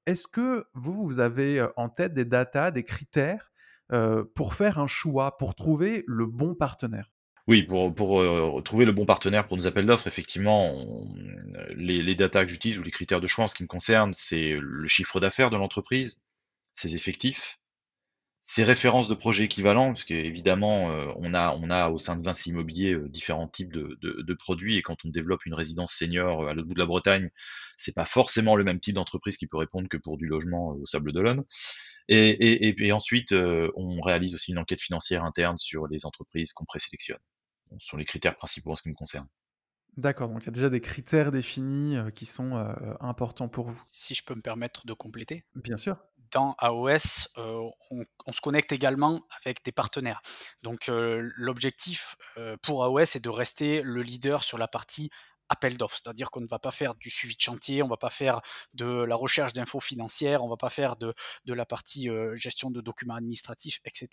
est-ce 0.06 0.28
que 0.28 0.66
vous, 0.74 1.04
vous 1.04 1.18
avez 1.18 1.66
en 1.76 1.88
tête 1.88 2.14
des 2.14 2.24
datas, 2.24 2.70
des 2.70 2.84
critères 2.84 3.50
pour 4.34 4.54
faire 4.54 4.78
un 4.78 4.86
choix, 4.86 5.36
pour 5.36 5.54
trouver 5.54 6.04
le 6.06 6.26
bon 6.26 6.54
partenaire? 6.54 7.10
Oui, 7.48 7.62
pour, 7.62 7.94
pour 7.94 8.20
euh, 8.20 8.60
trouver 8.62 8.84
le 8.84 8.92
bon 8.92 9.06
partenaire 9.06 9.46
pour 9.46 9.56
nos 9.56 9.66
appels 9.68 9.86
d'offres, 9.86 10.08
effectivement, 10.08 11.06
les, 11.76 12.02
les 12.02 12.14
data 12.16 12.44
que 12.44 12.50
j'utilise 12.50 12.78
ou 12.78 12.82
les 12.82 12.90
critères 12.90 13.20
de 13.20 13.26
choix 13.28 13.44
en 13.44 13.48
ce 13.48 13.54
qui 13.54 13.62
me 13.62 13.68
concerne, 13.68 14.12
c'est 14.14 14.56
le 14.60 14.86
chiffre 14.88 15.20
d'affaires 15.20 15.50
de 15.50 15.56
l'entreprise, 15.56 16.18
ses 16.74 16.96
effectifs, 16.96 17.60
ses 18.42 18.64
références 18.64 19.08
de 19.08 19.14
projets 19.14 19.44
équivalents, 19.44 19.88
parce 19.88 20.04
qu'évidemment, 20.04 20.90
euh, 20.90 21.12
on, 21.16 21.34
a, 21.34 21.52
on 21.52 21.70
a 21.70 21.88
au 21.90 21.98
sein 21.98 22.16
de 22.16 22.24
Vinci 22.24 22.50
Immobilier 22.50 22.94
euh, 22.94 23.08
différents 23.08 23.48
types 23.48 23.72
de, 23.72 23.96
de, 24.02 24.22
de, 24.22 24.34
produits, 24.34 24.76
et 24.76 24.82
quand 24.82 25.04
on 25.04 25.08
développe 25.10 25.46
une 25.46 25.54
résidence 25.54 25.92
senior 25.92 26.48
à 26.48 26.54
l'autre 26.54 26.66
bout 26.68 26.74
de 26.74 26.80
la 26.80 26.86
Bretagne, 26.86 27.30
c'est 27.78 27.92
pas 27.92 28.04
forcément 28.04 28.56
le 28.56 28.64
même 28.64 28.80
type 28.80 28.94
d'entreprise 28.96 29.36
qui 29.36 29.46
peut 29.46 29.56
répondre 29.56 29.88
que 29.88 29.96
pour 29.96 30.16
du 30.16 30.26
logement 30.26 30.70
au 30.70 30.86
Sable 30.86 31.12
d'Olonne. 31.12 31.44
Et, 32.08 32.30
et, 32.30 32.68
et, 32.68 32.74
puis 32.74 32.92
ensuite, 32.92 33.32
on 33.32 34.00
réalise 34.00 34.34
aussi 34.34 34.52
une 34.52 34.58
enquête 34.58 34.80
financière 34.80 35.24
interne 35.24 35.58
sur 35.58 35.88
les 35.88 36.06
entreprises 36.06 36.52
qu'on 36.52 36.64
présélectionne 36.64 37.18
ce 37.78 37.88
sont 37.88 37.96
les 37.96 38.04
critères 38.04 38.36
principaux 38.36 38.72
en 38.72 38.76
ce 38.76 38.82
qui 38.82 38.88
me 38.88 38.94
concerne. 38.94 39.28
D'accord, 39.96 40.28
donc 40.28 40.42
il 40.42 40.46
y 40.46 40.48
a 40.48 40.52
déjà 40.52 40.68
des 40.68 40.82
critères 40.82 41.32
définis 41.32 41.96
euh, 41.96 42.10
qui 42.10 42.26
sont 42.26 42.56
euh, 42.56 42.74
importants 43.00 43.48
pour 43.48 43.70
vous. 43.70 43.82
Si 43.90 44.14
je 44.14 44.24
peux 44.24 44.34
me 44.34 44.42
permettre 44.42 44.86
de 44.86 44.92
compléter. 44.92 45.46
Bien 45.54 45.78
sûr. 45.78 45.96
Dans 46.32 46.54
AOS, 46.58 47.28
euh, 47.38 47.70
on, 47.90 48.32
se 48.32 48.40
connecte 48.42 48.72
également 48.72 49.26
avec 49.40 49.64
des 49.64 49.72
partenaires. 49.72 50.20
Donc 50.64 50.88
l'objectif 50.88 52.16
pour 52.62 52.84
AOS 52.84 53.14
est 53.14 53.22
de 53.22 53.28
rester 53.28 53.80
le 53.80 54.02
leader 54.02 54.42
sur 54.42 54.58
la 54.58 54.66
partie 54.66 55.08
appel 55.48 55.78
d'offres, 55.78 55.96
c'est-à-dire 56.02 56.32
qu'on 56.32 56.40
ne 56.40 56.48
va 56.48 56.58
pas 56.58 56.72
faire 56.72 56.96
du 56.96 57.10
suivi 57.10 57.36
de 57.36 57.40
chantier, 57.40 57.80
on 57.80 57.86
ne 57.86 57.90
va 57.90 57.96
pas 57.96 58.10
faire 58.10 58.40
de 58.74 59.04
la 59.04 59.14
recherche 59.14 59.52
d'infos 59.52 59.78
financières, 59.78 60.42
on 60.42 60.46
ne 60.46 60.50
va 60.50 60.56
pas 60.56 60.68
faire 60.68 60.96
de, 60.96 61.14
de 61.44 61.54
la 61.54 61.64
partie 61.64 62.08
gestion 62.34 62.72
de 62.72 62.80
documents 62.80 63.14
administratifs, 63.14 63.80
etc. 63.84 64.08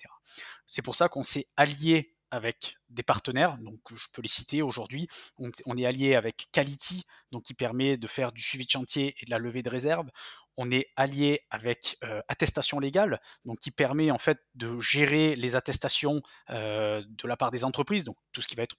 C'est 0.67 0.83
pour 0.83 0.95
ça 0.95 1.09
qu'on 1.09 1.23
s'est 1.23 1.47
allié 1.57 2.15
avec 2.33 2.77
des 2.89 3.03
partenaires, 3.03 3.59
donc 3.59 3.79
je 3.93 4.07
peux 4.11 4.23
les 4.23 4.27
citer 4.27 4.63
aujourd'hui. 4.63 5.07
On, 5.37 5.77
est 5.77 5.85
allié 5.85 6.15
avec 6.15 6.47
Quality, 6.51 7.03
donc 7.31 7.43
qui 7.43 7.53
permet 7.53 7.95
de 7.95 8.07
faire 8.07 8.31
du 8.31 8.41
suivi 8.41 8.65
de 8.65 8.71
chantier 8.71 9.15
et 9.19 9.25
de 9.25 9.29
la 9.29 9.37
levée 9.37 9.61
de 9.61 9.69
réserve 9.69 10.09
on 10.57 10.71
est 10.71 10.87
allié 10.95 11.41
avec 11.49 11.97
euh, 12.03 12.21
attestation 12.27 12.79
légale, 12.79 13.19
donc 13.45 13.59
qui 13.59 13.71
permet 13.71 14.11
en 14.11 14.17
fait 14.17 14.39
de 14.55 14.79
gérer 14.79 15.35
les 15.35 15.55
attestations 15.55 16.21
euh, 16.49 17.03
de 17.07 17.27
la 17.27 17.37
part 17.37 17.51
des 17.51 17.63
entreprises, 17.63 18.03
donc 18.03 18.17
tout 18.31 18.41
ce 18.41 18.47
qui 18.47 18.55
va 18.55 18.63
être 18.63 18.75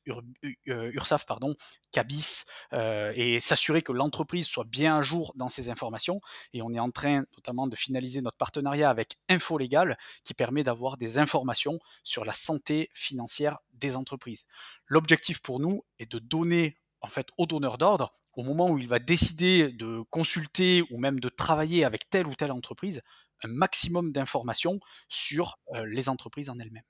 URSAF, 0.67 1.27
pardon, 1.27 1.55
CABIS, 1.93 2.45
euh, 2.73 3.13
et 3.17 3.41
s'assurer 3.41 3.83
que 3.83 3.93
l'entreprise 3.93 4.47
soit 4.47 4.65
bien 4.65 4.99
à 4.99 5.03
jour 5.03 5.33
dans 5.37 5.49
ces 5.49 5.71
informations. 5.71 6.21
Et 6.53 6.63
on 6.63 6.73
est 6.73 6.81
en 6.81 6.91
train 6.91 7.25
notamment 7.37 7.67
de 7.67 7.77
finaliser 7.77 8.21
notre 8.21 8.37
partenariat 8.37 8.91
avec 8.91 9.17
Info 9.29 9.59
Légal, 9.59 9.97
qui 10.23 10.35
permet 10.35 10.65
d'avoir 10.65 10.97
des 10.97 11.19
informations 11.19 11.79
sur 12.03 12.25
la 12.25 12.33
santé 12.33 12.91
financière 12.95 13.59
des 13.73 13.97
entreprises. 13.97 14.47
L'objectif 14.87 15.41
pour 15.41 15.61
nous 15.61 15.85
est 15.99 16.11
de 16.11 16.19
donner 16.19 16.79
en 17.01 17.09
fait 17.09 17.29
aux 17.37 17.47
donneurs 17.47 17.79
d'ordre 17.79 18.15
au 18.37 18.43
moment 18.43 18.71
où 18.71 18.79
il 18.79 18.89
va 18.89 18.99
décider 18.99 19.71
de 19.73 20.03
consulter 20.11 20.83
ou 20.91 20.99
même 20.99 21.21
de 21.21 21.29
travailler 21.29 21.85
avec 21.85 22.09
telle 22.11 22.27
ou 22.27 22.35
telle 22.35 22.53
entreprise, 22.53 23.03
un 23.43 23.49
maximum 23.49 24.13
d'informations 24.13 24.81
sur 25.09 25.59
euh, 25.75 25.85
les 25.87 26.09
entreprises 26.09 26.51
en 26.51 26.59
elles-mêmes. 26.59 26.83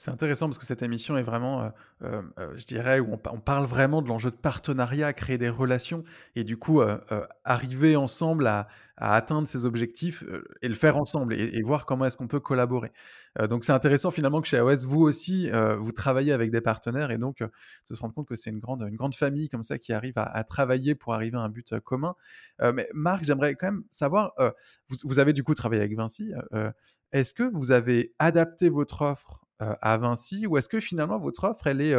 C'est 0.00 0.10
intéressant 0.10 0.46
parce 0.48 0.56
que 0.56 0.64
cette 0.64 0.82
émission 0.82 1.18
est 1.18 1.22
vraiment, 1.22 1.60
euh, 1.60 1.68
euh, 2.04 2.22
euh, 2.38 2.56
je 2.56 2.64
dirais, 2.64 3.00
où 3.00 3.12
on, 3.12 3.38
parle 3.38 3.66
vraiment 3.66 4.00
de 4.00 4.08
l'enjeu 4.08 4.30
de 4.30 4.36
partenariat, 4.36 5.12
créer 5.12 5.36
des 5.36 5.50
relations 5.50 6.04
et 6.36 6.42
du 6.42 6.56
coup 6.56 6.80
arriver 7.44 7.96
ensemble 7.96 8.46
à, 8.46 8.68
atteindre 8.96 9.46
ces 9.46 9.66
objectifs 9.66 10.24
et 10.62 10.68
le 10.68 10.74
faire 10.74 10.96
ensemble 10.96 11.34
et, 11.34 11.60
voir 11.62 11.84
comment 11.84 12.06
est-ce 12.06 12.16
qu'on 12.16 12.28
peut 12.28 12.40
collaborer. 12.40 12.92
donc 13.48 13.64
c'est 13.64 13.72
intéressant 13.72 14.10
finalement 14.10 14.42
que 14.42 14.48
chez 14.48 14.58
AOS, 14.58 14.86
vous 14.86 15.00
aussi, 15.00 15.50
vous 15.78 15.92
travaillez 15.92 16.32
avec 16.32 16.50
des 16.50 16.60
partenaires 16.60 17.10
et 17.10 17.16
donc 17.16 17.38
de 17.40 17.94
se 17.94 18.00
rendre 18.00 18.14
compte 18.14 18.28
que 18.28 18.36
c'est 18.36 18.50
une 18.50 18.58
grande, 18.58 19.14
famille 19.14 19.48
comme 19.48 19.62
ça 19.62 19.78
qui 19.78 19.94
arrive 19.94 20.14
à, 20.16 20.44
travailler 20.44 20.94
pour 20.94 21.14
arriver 21.14 21.38
à 21.38 21.40
un 21.40 21.48
but 21.48 21.78
commun. 21.80 22.14
mais 22.58 22.88
Marc, 22.94 23.24
j'aimerais 23.24 23.54
quand 23.54 23.72
même 23.72 23.84
savoir, 23.88 24.34
vous, 25.04 25.18
avez 25.18 25.32
du 25.32 25.44
coup 25.44 25.54
travaillé 25.54 25.80
avec 25.80 25.96
Vinci. 25.96 26.32
Est-ce 27.12 27.34
que 27.34 27.42
vous 27.42 27.70
avez 27.70 28.14
adapté 28.18 28.68
votre 28.68 29.02
offre 29.02 29.44
à 29.58 29.98
Vinci 29.98 30.46
ou 30.46 30.56
est-ce 30.56 30.70
que 30.70 30.80
finalement 30.80 31.18
votre 31.18 31.44
offre, 31.44 31.66
elle 31.66 31.82
est, 31.82 31.94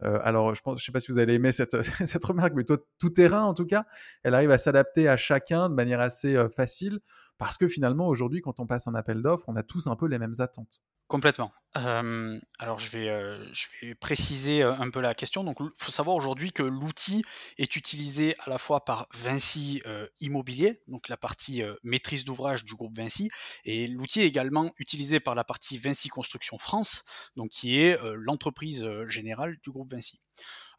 alors 0.00 0.54
je 0.54 0.62
ne 0.66 0.76
je 0.76 0.84
sais 0.84 0.92
pas 0.92 1.00
si 1.00 1.12
vous 1.12 1.18
allez 1.18 1.34
aimer 1.34 1.52
cette, 1.52 1.76
cette 2.06 2.24
remarque, 2.24 2.54
mais 2.54 2.64
tout 2.64 3.10
terrain 3.10 3.44
en 3.44 3.52
tout 3.52 3.66
cas, 3.66 3.84
elle 4.22 4.34
arrive 4.34 4.50
à 4.50 4.56
s'adapter 4.56 5.08
à 5.08 5.18
chacun 5.18 5.68
de 5.68 5.74
manière 5.74 6.00
assez 6.00 6.42
facile 6.56 7.00
parce 7.36 7.58
que 7.58 7.68
finalement 7.68 8.06
aujourd'hui, 8.08 8.40
quand 8.40 8.60
on 8.60 8.66
passe 8.66 8.88
un 8.88 8.94
appel 8.94 9.20
d'offres, 9.20 9.44
on 9.48 9.56
a 9.56 9.62
tous 9.62 9.88
un 9.88 9.96
peu 9.96 10.06
les 10.06 10.18
mêmes 10.18 10.34
attentes. 10.38 10.82
Complètement. 11.12 11.52
alors 11.74 12.78
je 12.78 12.90
vais, 12.90 13.94
préciser, 13.96 14.62
un 14.62 14.88
peu 14.88 15.02
la 15.02 15.12
question. 15.12 15.44
Donc 15.44 15.58
il 15.60 15.68
faut 15.76 15.92
savoir 15.92 16.16
aujourd'hui 16.16 16.52
que 16.52 16.62
l'outil 16.62 17.22
est 17.58 17.76
utilisé 17.76 18.34
à 18.46 18.48
la 18.48 18.56
fois 18.56 18.86
par 18.86 19.08
Vinci, 19.12 19.82
Immobilier, 20.20 20.80
donc 20.88 21.10
la 21.10 21.18
partie, 21.18 21.62
maîtrise 21.82 22.24
d'ouvrage 22.24 22.64
du 22.64 22.76
groupe 22.76 22.96
Vinci 22.96 23.28
et 23.66 23.86
l'outil 23.88 24.22
est 24.22 24.26
également 24.26 24.72
utilisé 24.78 25.20
par 25.20 25.34
la 25.34 25.44
partie 25.44 25.76
Vinci 25.76 26.08
Construction 26.08 26.56
France, 26.56 27.04
donc 27.36 27.50
qui 27.50 27.78
est, 27.78 27.98
l'entreprise, 28.14 28.88
générale 29.06 29.58
du 29.62 29.70
groupe 29.70 29.92
Vinci. 29.92 30.18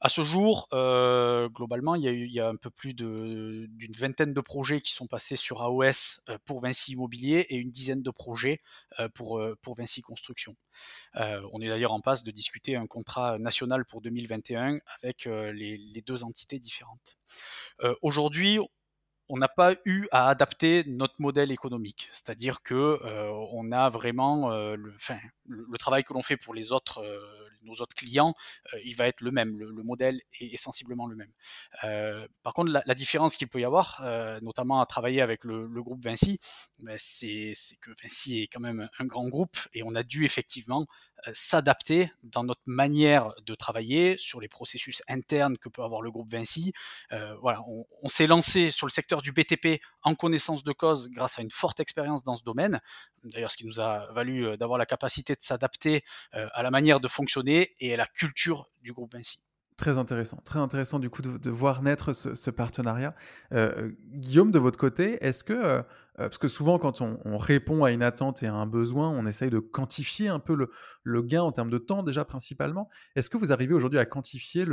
À 0.05 0.09
ce 0.09 0.21
jour, 0.21 0.67
euh, 0.73 1.47
globalement, 1.47 1.95
il 1.95 2.29
y, 2.29 2.39
a 2.41 2.49
un 2.49 2.57
peu 2.57 2.69
plus 2.69 2.93
d'une 2.93 3.95
vingtaine 3.95 4.33
de 4.33 4.41
projets 4.41 4.81
qui 4.81 4.91
sont 4.91 5.07
passés 5.07 5.37
sur 5.37 5.61
AOS 5.61 6.19
euh, 6.27 6.37
pour 6.43 6.59
Vinci 6.59 6.91
Immobilier 6.91 7.45
et 7.47 7.55
une 7.55 7.71
dizaine 7.71 8.03
de 8.03 8.11
projets 8.11 8.59
euh, 8.99 9.07
pour, 9.07 9.41
pour 9.61 9.75
Vinci 9.75 10.01
Construction. 10.01 10.57
on 11.15 11.61
est 11.61 11.69
d'ailleurs 11.69 11.93
en 11.93 12.01
passe 12.01 12.25
de 12.25 12.31
discuter 12.31 12.75
un 12.75 12.85
contrat 12.85 13.39
national 13.39 13.85
pour 13.85 14.01
2021 14.01 14.79
avec 15.01 15.23
les, 15.23 15.77
les 15.77 16.01
deux 16.01 16.25
entités 16.25 16.59
différentes. 16.59 17.17
Aujourd'hui, 18.01 18.59
on 19.29 19.37
n'a 19.37 19.47
pas 19.47 19.73
eu 19.85 20.07
à 20.11 20.29
adapter 20.29 20.83
notre 20.85 21.15
modèle 21.19 21.51
économique. 21.51 22.09
C'est-à-dire 22.11 22.61
que 22.61 22.99
euh, 23.03 23.29
on 23.51 23.71
a 23.71 23.89
vraiment 23.89 24.51
euh, 24.51 24.75
le, 24.75 24.93
le, 25.47 25.77
travail 25.77 26.03
que 26.03 26.13
l'on 26.13 26.21
fait 26.21 26.37
pour 26.37 26.53
les 26.53 26.71
autres, 26.71 26.99
euh, 26.99 27.19
nos 27.63 27.73
autres 27.75 27.95
clients, 27.95 28.33
il 28.83 28.95
va 28.95 29.07
être 29.07 29.21
le 29.21 29.31
même. 29.31 29.57
Le, 29.57 29.83
modèle 29.83 30.19
est, 30.39 30.57
sensiblement 30.57 31.07
le 31.07 31.15
même. 31.15 31.31
par 32.43 32.53
contre, 32.53 32.71
la, 32.85 32.95
différence 32.95 33.35
qu'il 33.37 33.47
peut 33.47 33.61
y 33.61 33.65
avoir, 33.65 34.01
notamment 34.41 34.81
à 34.81 34.85
travailler 34.85 35.21
avec 35.21 35.45
le, 35.45 35.67
groupe 35.81 36.03
Vinci, 36.03 36.39
ben, 36.79 36.95
c'est 36.97 37.53
que 37.79 37.91
Vinci 38.01 38.41
est 38.41 38.47
quand 38.47 38.59
même 38.59 38.89
un 38.99 39.05
grand 39.05 39.29
groupe 39.29 39.57
et 39.73 39.81
on 39.83 39.95
a 39.95 40.03
dû 40.03 40.25
effectivement 40.25 40.85
s'adapter 41.31 42.11
dans 42.23 42.43
notre 42.43 42.61
manière 42.65 43.33
de 43.45 43.55
travailler 43.55 44.17
sur 44.17 44.41
les 44.41 44.47
processus 44.47 45.01
internes 45.07 45.57
que 45.57 45.69
peut 45.69 45.83
avoir 45.83 46.01
le 46.01 46.11
groupe 46.11 46.31
Vinci. 46.31 46.73
voilà, 47.39 47.61
on, 47.67 47.85
on 48.01 48.07
s'est 48.07 48.27
lancé 48.27 48.71
sur 48.71 48.87
le 48.87 48.91
secteur 48.91 49.21
du 49.21 49.31
BTP 49.31 49.81
en 50.01 50.15
connaissance 50.15 50.63
de 50.63 50.73
cause 50.73 51.09
grâce 51.09 51.39
à 51.39 51.41
une 51.41 51.51
forte 51.51 51.79
expérience 51.79 52.23
dans 52.23 52.35
ce 52.35 52.43
domaine. 52.43 52.79
D'ailleurs, 53.23 53.51
ce 53.51 53.57
qui 53.57 53.65
nous 53.65 53.79
a 53.79 54.11
valu 54.13 54.57
d'avoir 54.57 54.77
la 54.77 54.85
capacité 54.85 55.33
de 55.35 55.41
s'adapter 55.41 56.03
à 56.31 56.63
la 56.63 56.71
manière 56.71 56.99
de 56.99 57.07
fonctionner 57.07 57.73
et 57.79 57.93
à 57.93 57.97
la 57.97 58.07
culture 58.07 58.69
du 58.81 58.91
groupe 58.91 59.13
Vinci. 59.13 59.39
Très 59.77 59.97
intéressant, 59.97 60.37
très 60.45 60.59
intéressant 60.59 60.99
du 60.99 61.09
coup 61.09 61.23
de, 61.23 61.49
voir 61.49 61.81
naître 61.81 62.13
ce, 62.13 62.49
partenariat. 62.51 63.15
Euh, 63.53 63.91
Guillaume, 64.11 64.51
de 64.51 64.59
votre 64.59 64.77
côté, 64.77 65.17
est-ce 65.25 65.43
que, 65.43 65.53
euh, 65.53 65.81
parce 66.15 66.37
que 66.37 66.47
souvent 66.47 66.77
quand 66.77 67.01
on, 67.01 67.37
répond 67.37 67.83
à 67.83 67.91
une 67.91 68.03
attente 68.03 68.43
et 68.43 68.47
à 68.47 68.53
un 68.53 68.67
besoin, 68.67 69.09
on 69.09 69.25
essaye 69.25 69.49
de 69.49 69.57
quantifier 69.57 70.27
un 70.27 70.37
peu 70.37 70.55
le, 71.03 71.21
gain 71.23 71.41
en 71.41 71.51
termes 71.51 71.71
de 71.71 71.79
temps 71.79 72.03
déjà 72.03 72.23
principalement, 72.23 72.87
est-ce 73.15 73.31
que 73.31 73.37
vous 73.37 73.51
arrivez 73.51 73.73
aujourd'hui 73.73 73.97
à 73.97 74.05
quantifier 74.05 74.65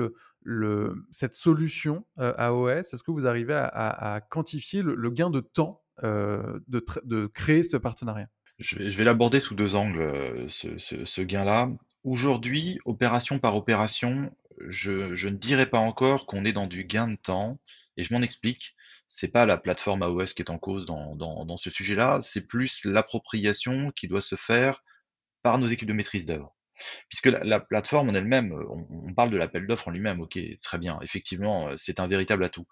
cette 1.10 1.34
solution 1.34 2.04
euh, 2.18 2.34
AOS 2.36 2.68
Est-ce 2.68 3.02
que 3.02 3.10
vous 3.10 3.26
arrivez 3.26 3.54
à, 3.54 4.20
quantifier 4.28 4.82
le, 4.82 5.10
gain 5.10 5.30
de 5.30 5.40
temps 5.40 5.82
de, 6.02 7.26
créer 7.26 7.62
ce 7.62 7.78
partenariat? 7.78 8.28
Je 8.58 8.76
vais, 8.76 9.04
l'aborder 9.04 9.40
sous 9.40 9.54
deux 9.54 9.76
angles, 9.76 10.44
ce 10.48 11.22
gain-là. 11.22 11.70
Aujourd'hui, 12.04 12.78
opération 12.84 13.38
par 13.38 13.56
opération, 13.56 14.30
je, 14.68 15.28
ne 15.28 15.36
dirais 15.36 15.68
pas 15.68 15.78
encore 15.78 16.26
qu'on 16.26 16.44
est 16.44 16.52
dans 16.52 16.66
du 16.66 16.84
gain 16.84 17.08
de 17.08 17.16
temps, 17.16 17.58
et 17.96 18.04
je 18.04 18.12
m'en 18.14 18.22
explique. 18.22 18.74
C'est 19.08 19.28
pas 19.28 19.46
la 19.46 19.56
plateforme 19.56 20.02
AOS 20.02 20.26
qui 20.36 20.42
est 20.42 20.50
en 20.50 20.58
cause 20.58 20.86
dans, 20.86 21.56
ce 21.56 21.70
sujet-là, 21.70 22.20
c'est 22.22 22.46
plus 22.46 22.84
l'appropriation 22.84 23.90
qui 23.90 24.08
doit 24.08 24.20
se 24.20 24.36
faire 24.36 24.82
par 25.42 25.58
nos 25.58 25.66
équipes 25.66 25.88
de 25.88 25.92
maîtrise 25.94 26.26
d'œuvre. 26.26 26.54
Puisque 27.08 27.26
la, 27.26 27.60
plateforme 27.60 28.08
en 28.10 28.14
elle-même, 28.14 28.52
on, 28.52 29.12
parle 29.12 29.30
de 29.30 29.36
l'appel 29.36 29.66
d'offres 29.66 29.88
en 29.88 29.90
lui-même, 29.90 30.20
ok, 30.20 30.38
très 30.62 30.78
bien, 30.78 30.98
effectivement, 31.02 31.70
c'est 31.76 32.00
un 32.00 32.06
véritable 32.06 32.44
atout. 32.44 32.66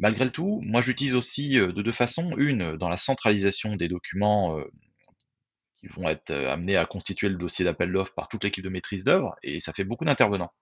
Malgré 0.00 0.24
le 0.24 0.30
tout, 0.30 0.60
moi 0.64 0.80
j'utilise 0.80 1.14
aussi 1.14 1.58
euh, 1.58 1.72
de 1.72 1.82
deux 1.82 1.92
façons. 1.92 2.30
Une, 2.38 2.76
dans 2.76 2.88
la 2.88 2.96
centralisation 2.96 3.76
des 3.76 3.86
documents 3.86 4.58
euh, 4.58 4.64
qui 5.76 5.88
vont 5.88 6.08
être 6.08 6.30
euh, 6.30 6.50
amenés 6.50 6.76
à 6.76 6.86
constituer 6.86 7.28
le 7.28 7.36
dossier 7.36 7.66
d'appel 7.66 7.92
d'offres 7.92 8.14
par 8.14 8.28
toute 8.28 8.44
l'équipe 8.44 8.64
de 8.64 8.70
maîtrise 8.70 9.04
d'œuvre, 9.04 9.36
et 9.42 9.60
ça 9.60 9.74
fait 9.74 9.84
beaucoup 9.84 10.06
d'intervenants. 10.06 10.52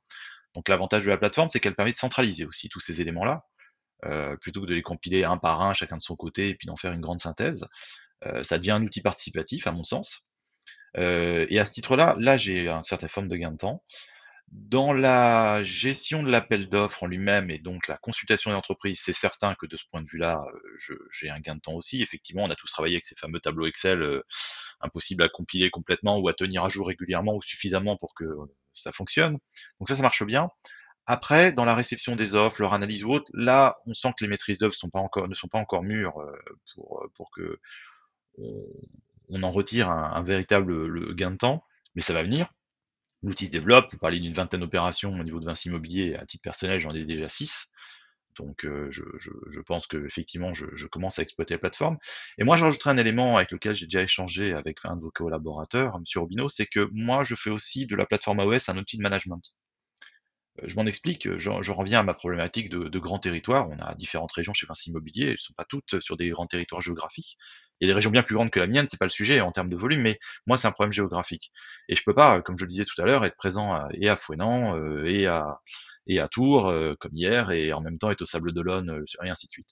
Donc 0.54 0.68
l'avantage 0.68 1.04
de 1.04 1.10
la 1.10 1.18
plateforme, 1.18 1.50
c'est 1.50 1.60
qu'elle 1.60 1.74
permet 1.74 1.92
de 1.92 1.96
centraliser 1.96 2.44
aussi 2.44 2.68
tous 2.68 2.80
ces 2.80 3.00
éléments-là, 3.00 3.44
euh, 4.04 4.36
plutôt 4.36 4.62
que 4.62 4.66
de 4.66 4.74
les 4.74 4.82
compiler 4.82 5.24
un 5.24 5.36
par 5.36 5.62
un, 5.62 5.74
chacun 5.74 5.96
de 5.96 6.02
son 6.02 6.16
côté, 6.16 6.50
et 6.50 6.54
puis 6.54 6.66
d'en 6.66 6.76
faire 6.76 6.92
une 6.92 7.00
grande 7.00 7.20
synthèse. 7.20 7.66
Euh, 8.26 8.42
ça 8.42 8.58
devient 8.58 8.72
un 8.72 8.82
outil 8.82 9.00
participatif, 9.00 9.66
à 9.66 9.72
mon 9.72 9.84
sens. 9.84 10.24
Euh, 10.96 11.46
et 11.50 11.58
à 11.58 11.64
ce 11.64 11.70
titre-là, 11.70 12.16
là, 12.18 12.36
j'ai 12.36 12.68
un 12.68 12.82
certain 12.82 13.08
forme 13.08 13.28
de 13.28 13.36
gain 13.36 13.52
de 13.52 13.56
temps. 13.58 13.84
Dans 14.50 14.94
la 14.94 15.62
gestion 15.62 16.22
de 16.22 16.30
l'appel 16.30 16.70
d'offres 16.70 17.02
en 17.02 17.06
lui-même 17.06 17.50
et 17.50 17.58
donc 17.58 17.86
la 17.86 17.98
consultation 17.98 18.50
des 18.50 18.56
entreprises, 18.56 19.00
c'est 19.04 19.12
certain 19.12 19.54
que 19.54 19.66
de 19.66 19.76
ce 19.76 19.84
point 19.90 20.00
de 20.00 20.08
vue-là, 20.08 20.42
j'ai 21.10 21.28
un 21.28 21.38
gain 21.40 21.56
de 21.56 21.60
temps 21.60 21.74
aussi. 21.74 22.00
Effectivement, 22.02 22.44
on 22.44 22.50
a 22.50 22.56
tous 22.56 22.70
travaillé 22.70 22.94
avec 22.96 23.04
ces 23.04 23.14
fameux 23.16 23.40
tableaux 23.40 23.66
Excel, 23.66 24.02
euh, 24.02 24.22
impossibles 24.80 25.22
à 25.22 25.28
compiler 25.28 25.68
complètement 25.68 26.18
ou 26.18 26.28
à 26.28 26.34
tenir 26.34 26.64
à 26.64 26.70
jour 26.70 26.88
régulièrement 26.88 27.34
ou 27.34 27.42
suffisamment 27.42 27.98
pour 27.98 28.14
que 28.14 28.24
ça 28.82 28.92
fonctionne. 28.92 29.38
Donc 29.78 29.88
ça, 29.88 29.96
ça 29.96 30.02
marche 30.02 30.24
bien. 30.24 30.48
Après, 31.06 31.52
dans 31.52 31.64
la 31.64 31.74
réception 31.74 32.16
des 32.16 32.34
offres, 32.34 32.60
leur 32.60 32.74
analyse 32.74 33.04
ou 33.04 33.10
autre, 33.10 33.30
là, 33.32 33.76
on 33.86 33.94
sent 33.94 34.10
que 34.18 34.24
les 34.24 34.28
maîtrises 34.28 34.58
encore, 34.92 35.28
ne 35.28 35.34
sont 35.34 35.48
pas 35.48 35.58
encore 35.58 35.82
mûres 35.82 36.20
euh, 36.20 36.32
pour, 36.74 37.06
pour 37.14 37.30
que 37.30 37.58
on, 39.30 39.42
en 39.42 39.50
retire 39.50 39.90
un, 39.90 40.22
véritable 40.22 41.14
gain 41.14 41.32
de 41.32 41.36
temps, 41.36 41.64
mais 41.94 42.02
ça 42.02 42.12
va 42.12 42.22
venir. 42.22 42.52
L'outil 43.22 43.46
se 43.46 43.50
développe, 43.50 43.90
vous 43.90 43.98
parlez 43.98 44.20
d'une 44.20 44.32
vingtaine 44.32 44.60
d'opérations 44.60 45.12
au 45.18 45.24
niveau 45.24 45.40
de 45.40 45.46
Vinci 45.46 45.68
Immobilier, 45.68 46.14
à 46.14 46.24
titre 46.24 46.42
personnel, 46.42 46.78
j'en 46.78 46.94
ai 46.94 47.04
déjà 47.04 47.28
six. 47.28 47.66
Donc 48.38 48.64
euh, 48.64 48.88
je, 48.90 49.02
je, 49.16 49.60
pense 49.60 49.86
que 49.86 50.04
effectivement 50.06 50.54
je, 50.54 50.66
je, 50.72 50.86
commence 50.86 51.18
à 51.18 51.22
exploiter 51.22 51.54
la 51.54 51.58
plateforme. 51.58 51.98
Et 52.38 52.44
moi 52.44 52.56
je 52.56 52.64
un 52.88 52.96
élément 52.96 53.36
avec 53.36 53.50
lequel 53.50 53.74
j'ai 53.74 53.86
déjà 53.86 54.02
échangé 54.02 54.52
avec 54.52 54.78
un 54.84 54.96
de 54.96 55.02
vos 55.02 55.10
collaborateurs, 55.10 55.96
M. 55.96 56.02
Robino, 56.16 56.48
c'est 56.48 56.66
que 56.66 56.88
moi 56.92 57.22
je 57.22 57.34
fais 57.34 57.50
aussi 57.50 57.86
de 57.86 57.96
la 57.96 58.06
plateforme 58.06 58.40
AOS 58.40 58.70
un 58.70 58.78
outil 58.78 58.96
de 58.96 59.02
management. 59.02 59.42
Euh, 60.60 60.64
je 60.66 60.76
m'en 60.76 60.86
explique, 60.86 61.36
je, 61.36 61.50
reviens 61.72 62.00
à 62.00 62.02
ma 62.02 62.14
problématique 62.14 62.70
de, 62.70 62.88
de 62.88 62.98
grands 62.98 63.18
territoires. 63.18 63.68
On 63.68 63.78
a 63.80 63.94
différentes 63.94 64.32
régions 64.32 64.54
chez 64.54 64.66
Vinci 64.66 64.90
Immobilier, 64.90 65.26
elles 65.26 65.32
ne 65.32 65.36
sont 65.38 65.54
pas 65.54 65.64
toutes 65.64 66.00
sur 66.00 66.16
des 66.16 66.28
grands 66.30 66.46
territoires 66.46 66.80
géographiques. 66.80 67.36
Il 67.80 67.86
y 67.86 67.90
a 67.90 67.92
des 67.92 67.94
régions 67.94 68.10
bien 68.10 68.22
plus 68.22 68.34
grandes 68.34 68.50
que 68.50 68.58
la 68.58 68.66
mienne, 68.66 68.86
c'est 68.88 68.98
pas 68.98 69.06
le 69.06 69.10
sujet 69.10 69.40
en 69.40 69.52
termes 69.52 69.68
de 69.68 69.76
volume, 69.76 70.02
mais 70.02 70.18
moi 70.46 70.58
c'est 70.58 70.66
un 70.66 70.72
problème 70.72 70.92
géographique. 70.92 71.52
Et 71.88 71.94
je 71.94 72.02
peux 72.04 72.14
pas, 72.14 72.42
comme 72.42 72.58
je 72.58 72.64
le 72.64 72.68
disais 72.68 72.84
tout 72.84 73.00
à 73.00 73.04
l'heure, 73.04 73.24
être 73.24 73.36
présent 73.36 73.88
et 73.92 74.08
à 74.08 74.16
Fouenan 74.16 74.76
euh, 74.76 75.04
et 75.04 75.26
à 75.26 75.60
et 76.08 76.20
à 76.20 76.28
Tours 76.28 76.68
euh, 76.68 76.94
comme 76.98 77.14
hier 77.14 77.50
et 77.50 77.72
en 77.72 77.80
même 77.80 77.98
temps 77.98 78.10
être 78.10 78.22
au 78.22 78.26
Sable 78.26 78.52
d'Olonne 78.52 78.90
euh, 78.90 79.04
et 79.24 79.28
ainsi 79.30 79.46
de 79.46 79.52
suite. 79.52 79.68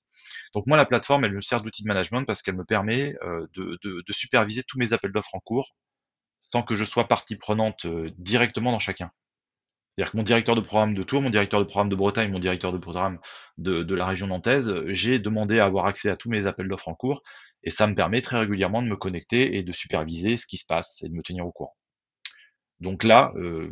Donc 0.55 0.66
moi 0.66 0.76
la 0.76 0.87
plateforme 0.87 1.25
elle 1.25 1.33
me 1.33 1.40
sert 1.40 1.62
d'outil 1.62 1.83
de 1.83 1.88
management 1.88 2.25
parce 2.25 2.43
qu'elle 2.43 2.57
me 2.57 2.64
permet 2.64 3.14
de, 3.55 3.78
de, 3.83 4.02
de, 4.07 4.12
superviser 4.12 4.62
tous 4.62 4.78
mes 4.78 4.93
appels 4.93 5.12
d'offres 5.12 5.35
en 5.35 5.40
cours 5.40 5.75
sans 6.43 6.62
que 6.62 6.76
je 6.76 6.85
sois 6.85 7.09
partie 7.09 7.37
prenante 7.37 7.87
directement 8.19 8.73
dans 8.73 8.78
chacun. 8.78 9.11
C'est-à-dire 9.97 10.12
que 10.12 10.16
mon 10.19 10.23
directeur 10.23 10.55
de 10.55 10.61
programme 10.61 10.95
de 10.95 11.02
Tours, 11.02 11.23
mon 11.23 11.31
directeur 11.31 11.59
de 11.61 11.64
programme 11.64 11.88
de 11.88 11.97
Bretagne, 11.97 12.31
mon 12.31 12.38
directeur 12.38 12.73
de 12.73 12.78
programme 12.78 13.19
de, 13.57 13.83
de 13.83 13.95
la 13.95 14.07
région 14.07 14.26
nantaise, 14.26 14.75
j'ai 14.88 15.19
demandé 15.19 15.59
à 15.59 15.64
avoir 15.64 15.87
accès 15.87 16.11
à 16.11 16.16
tous 16.16 16.28
mes 16.28 16.47
appels 16.47 16.69
d'offres 16.69 16.88
en 16.88 16.95
cours 16.95 17.23
et 17.64 17.71
ça 17.71 17.87
me 17.87 17.95
permet 17.95 18.21
très 18.21 18.38
régulièrement 18.38 18.83
de 18.83 18.88
me 18.88 18.97
connecter 18.97 19.57
et 19.57 19.62
de 19.62 19.73
superviser 19.73 20.37
ce 20.37 20.47
qui 20.47 20.59
se 20.59 20.66
passe 20.66 21.02
et 21.02 21.09
de 21.09 21.14
me 21.14 21.23
tenir 21.23 21.47
au 21.47 21.52
courant. 21.52 21.75
Donc 22.80 23.04
là, 23.04 23.33
euh, 23.37 23.71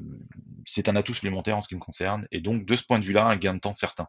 c'est 0.66 0.88
un 0.88 0.96
atout 0.96 1.14
supplémentaire 1.14 1.56
en 1.56 1.60
ce 1.60 1.68
qui 1.68 1.74
me 1.74 1.80
concerne, 1.80 2.26
et 2.30 2.40
donc 2.40 2.64
de 2.64 2.76
ce 2.76 2.84
point 2.84 2.98
de 2.98 3.04
vue-là, 3.04 3.24
un 3.24 3.36
gain 3.36 3.54
de 3.54 3.60
temps 3.60 3.72
certain. 3.72 4.08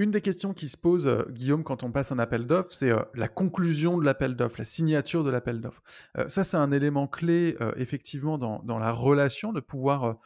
Une 0.00 0.12
des 0.12 0.20
questions 0.20 0.54
qui 0.54 0.68
se 0.68 0.76
pose, 0.76 1.08
euh, 1.08 1.24
Guillaume, 1.30 1.64
quand 1.64 1.82
on 1.82 1.90
passe 1.90 2.12
un 2.12 2.20
appel 2.20 2.46
d'offres, 2.46 2.70
c'est 2.70 2.90
euh, 2.90 3.02
la 3.14 3.26
conclusion 3.26 3.98
de 3.98 4.04
l'appel 4.04 4.36
d'offres, 4.36 4.58
la 4.58 4.64
signature 4.64 5.24
de 5.24 5.30
l'appel 5.30 5.60
d'offres. 5.60 5.82
ça, 6.28 6.44
c'est 6.44 6.56
un 6.56 6.70
élément 6.70 7.08
clé, 7.08 7.56
effectivement, 7.76 8.38
dans, 8.38 8.78
la 8.78 8.92
relation, 8.92 9.52
de 9.52 9.60
pouvoir 9.60 10.18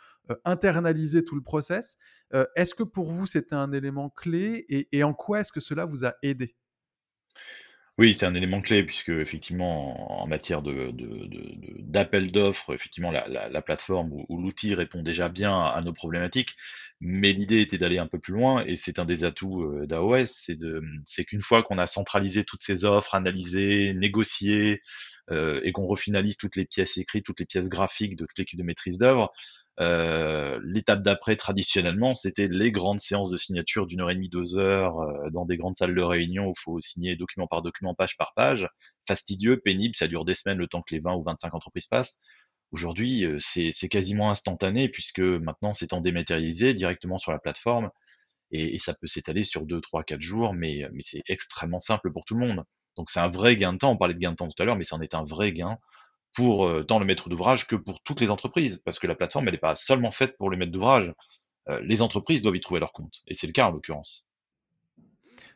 internaliser 0.45 1.25
tout 1.25 1.37
le 1.37 1.43
process. 1.43 1.97
est-ce 2.55 2.75
que 2.75 2.83
pour 2.83 3.11
vous, 3.11 3.27
c'était 3.27 3.55
un 3.55 3.73
élément 3.73 4.11
clé 4.11 4.67
et, 4.69 5.03
en 5.05 5.15
quoi 5.15 5.41
est-ce 5.41 5.53
que 5.53 5.61
cela 5.61 5.87
vous 5.87 6.05
a 6.05 6.15
aidé? 6.23 6.55
Oui, 7.99 8.15
c'est 8.15 8.25
un 8.25 8.35
élément 8.35 8.63
clé 8.63 8.83
puisque 8.85 9.11
effectivement 9.11 10.23
en, 10.23 10.27
matière 10.27 10.63
de, 10.63 10.93
d'appel 11.81 12.33
d'offres, 12.33 12.75
effectivement 12.75 13.11
la, 13.11 13.63
plateforme 13.63 14.13
ou, 14.13 14.41
l'outil 14.41 14.75
répond 14.75 15.03
déjà 15.03 15.29
bien 15.29 15.53
à, 15.63 15.81
nos 15.85 15.93
problématiques, 15.93 16.57
mais 17.01 17.33
l'idée 17.33 17.61
était 17.61 17.77
d'aller 17.77 17.99
un 17.99 18.07
peu 18.07 18.19
plus 18.19 18.33
loin 18.33 18.65
et 18.65 18.77
c'est 18.77 18.99
un 18.99 19.05
des 19.05 19.25
atouts 19.25 19.63
euh, 19.65 19.87
d'AOS, 19.87 20.27
c'est 21.05 21.25
qu'une 21.25 21.43
fois 21.43 21.63
qu'on 21.63 21.79
a 21.79 21.87
centralisé 21.87 22.45
toutes 22.45 22.63
ces 22.63 22.85
offres, 22.87 23.15
analysé, 23.15 23.93
négocié 23.95 24.81
euh, 25.31 25.61
et 25.63 25.73
qu'on 25.73 25.85
refinalise 25.85 26.39
toutes 26.39 26.57
les 26.57 26.65
pièces 26.65 26.97
écrites, 26.97 27.27
toutes 27.27 27.41
les 27.41 27.47
pièces 27.47 27.69
graphiques 27.69 28.17
de 28.17 28.25
toute 28.25 28.39
l'équipe 28.39 28.59
de 28.59 28.65
maîtrise 28.65 28.99
d'œuvre, 28.99 29.33
euh, 29.81 30.32
l'étape 30.63 31.03
d'après, 31.03 31.37
traditionnellement, 31.37 32.15
c'était 32.15 32.49
les 32.49 32.73
grandes 32.73 33.01
séances 33.01 33.31
de 33.31 33.37
signature 33.37 33.87
d'une 33.87 34.01
heure 34.01 34.11
et 34.11 34.15
demie, 34.15 34.29
deux 34.29 34.59
heures, 34.59 35.01
euh, 35.01 35.31
dans 35.31 35.45
des 35.45 35.57
grandes 35.57 35.77
salles 35.77 35.95
de 35.95 36.03
réunion 36.03 36.47
où 36.47 36.53
il 36.57 36.61
faut 36.61 36.81
signer 36.81 37.17
document 37.17 37.47
par 37.47 37.63
document, 37.63 37.95
page 37.95 38.17
par 38.17 38.35
page. 38.35 38.69
Fastidieux, 39.07 39.61
pénible, 39.61 39.95
ça 39.95 40.09
dure 40.09 40.25
des 40.25 40.35
semaines 40.35 40.59
le 40.59 40.67
temps 40.67 40.83
que 40.83 40.95
les 40.95 41.01
20 41.01 41.15
ou 41.15 41.23
25 41.23 41.55
entreprises 41.55 41.87
passent. 41.87 42.19
Aujourd'hui, 42.73 43.27
c'est 43.39 43.89
quasiment 43.91 44.31
instantané 44.31 44.89
puisque 44.89 45.21
maintenant 45.21 45.75
c'est 45.75 45.93
en 45.93 46.01
dématérialisé 46.01 46.73
directement 46.73 47.19
sur 47.19 47.31
la 47.31 47.39
plateforme 47.39 47.91
et, 48.51 48.79
ça 48.79 48.95
peut 48.95 49.07
s'étaler 49.07 49.45
sur 49.45 49.67
2, 49.67 49.81
3, 49.81 50.05
4 50.05 50.21
jours, 50.21 50.55
mais, 50.55 50.87
mais 50.93 51.03
c'est 51.03 51.23
extrêmement 51.27 51.79
simple 51.79 52.13
pour 52.13 52.25
tout 52.25 52.35
le 52.35 52.47
monde. 52.47 52.65
Donc 52.97 53.11
c'est 53.11 53.21
un 53.21 53.29
vrai 53.29 53.57
gain 53.57 53.73
de 53.73 53.79
temps, 53.79 53.93
on 53.93 53.97
parlait 53.97 54.15
de 54.15 54.19
gain 54.19 54.33
de 54.33 54.37
temps 54.37 54.49
tout 54.49 54.63
à 54.63 54.67
l'heure, 54.67 54.77
mais 54.77 54.85
c'en 54.85 55.01
est 55.01 55.15
un 55.15 55.25
vrai 55.25 55.53
gain 55.53 55.79
pour 56.35 56.71
tant 56.87 56.99
le 56.99 57.05
maître 57.05 57.29
d'ouvrage 57.29 57.67
que 57.67 57.77
pour 57.77 58.03
toutes 58.03 58.21
les 58.21 58.31
entreprises, 58.31 58.81
parce 58.85 58.99
que 58.99 59.07
la 59.07 59.15
plateforme, 59.15 59.49
elle 59.49 59.55
n'est 59.55 59.59
pas 59.59 59.77
seulement 59.77 60.11
faite 60.11 60.37
pour 60.39 60.51
le 60.51 60.57
maître 60.57 60.73
d'ouvrage, 60.73 61.13
les 61.83 62.01
entreprises 62.03 62.43
doivent 62.43 62.57
y 62.57 62.61
trouver 62.61 62.81
leur 62.81 62.93
compte, 62.93 63.23
et 63.27 63.35
c'est 63.35 63.47
le 63.47 63.53
cas 63.53 63.67
en 63.67 63.71
l'occurrence. 63.71 64.27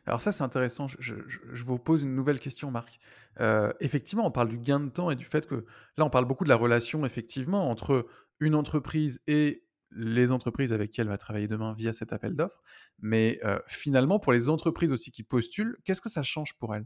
Alors 0.05 0.21
ça, 0.21 0.31
c'est 0.31 0.43
intéressant. 0.43 0.87
Je, 0.87 1.15
vous 1.63 1.77
pose 1.77 2.01
une 2.01 2.15
nouvelle 2.15 2.39
question, 2.39 2.71
Marc. 2.71 2.99
Euh, 3.39 3.71
effectivement, 3.79 4.25
on 4.25 4.31
parle 4.31 4.49
du 4.49 4.57
gain 4.57 4.79
de 4.79 4.89
temps 4.89 5.11
et 5.11 5.15
du 5.15 5.25
fait 5.25 5.45
que 5.45 5.65
là, 5.97 6.05
on 6.05 6.09
parle 6.09 6.25
beaucoup 6.25 6.43
de 6.43 6.49
la 6.49 6.55
relation, 6.55 7.05
effectivement, 7.05 7.69
entre 7.69 8.07
une 8.39 8.55
entreprise 8.55 9.21
et 9.27 9.63
les 9.91 10.31
entreprises 10.31 10.73
avec 10.73 10.91
qui 10.91 11.01
elle 11.01 11.07
va 11.07 11.17
travailler 11.17 11.47
demain 11.47 11.73
via 11.73 11.93
cet 11.93 12.13
appel 12.13 12.35
d'offres. 12.35 12.61
Mais 12.99 13.39
euh, 13.43 13.59
finalement, 13.67 14.19
pour 14.19 14.33
les 14.33 14.49
entreprises 14.49 14.91
aussi 14.91 15.11
qui 15.11 15.23
postulent, 15.23 15.77
qu'est-ce 15.85 16.01
que 16.01 16.09
ça 16.09 16.23
change 16.23 16.57
pour 16.57 16.75
elles? 16.75 16.85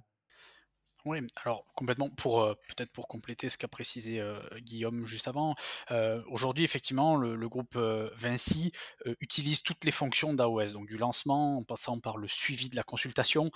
Oui, 1.06 1.20
alors 1.44 1.66
complètement, 1.76 2.10
pour 2.10 2.44
euh, 2.44 2.54
peut-être 2.68 2.92
pour 2.92 3.08
compléter 3.08 3.50
ce 3.50 3.58
qu'a 3.58 3.68
précisé 3.68 4.20
euh, 4.20 4.40
Guillaume 4.60 5.06
juste 5.06 5.28
avant, 5.28 5.56
euh, 5.90 6.22
aujourd'hui 6.28 6.64
effectivement 6.64 7.16
le, 7.16 7.50
groupe 7.50 7.76
Vinci 8.16 8.72
utilise 9.20 9.62
toutes 9.62 9.84
les 9.84 9.92
fonctions 9.92 10.34
d'AOS, 10.34 10.72
donc 10.72 10.88
du 10.88 10.96
lancement 10.96 11.58
en 11.58 11.64
passant 11.64 12.00
par 12.00 12.18
le 12.18 12.28
suivi 12.30 12.70
de 12.70 12.78
la 12.78 12.84
consultation, 12.84 13.52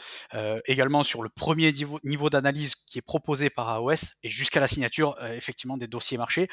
également 0.65 1.03
sur 1.03 1.23
le 1.23 1.29
premier 1.29 1.71
niveau, 2.03 2.29
d'analyse 2.29 2.75
qui 2.75 2.97
est 2.97 3.01
proposé 3.01 3.49
par 3.49 3.69
AOS 3.69 4.17
et 4.23 4.29
jusqu'à 4.29 4.59
la 4.59 4.67
signature 4.67 5.15
effectivement 5.31 5.77
des 5.77 5.87
dossiers 5.87 6.17
marchés. 6.17 6.49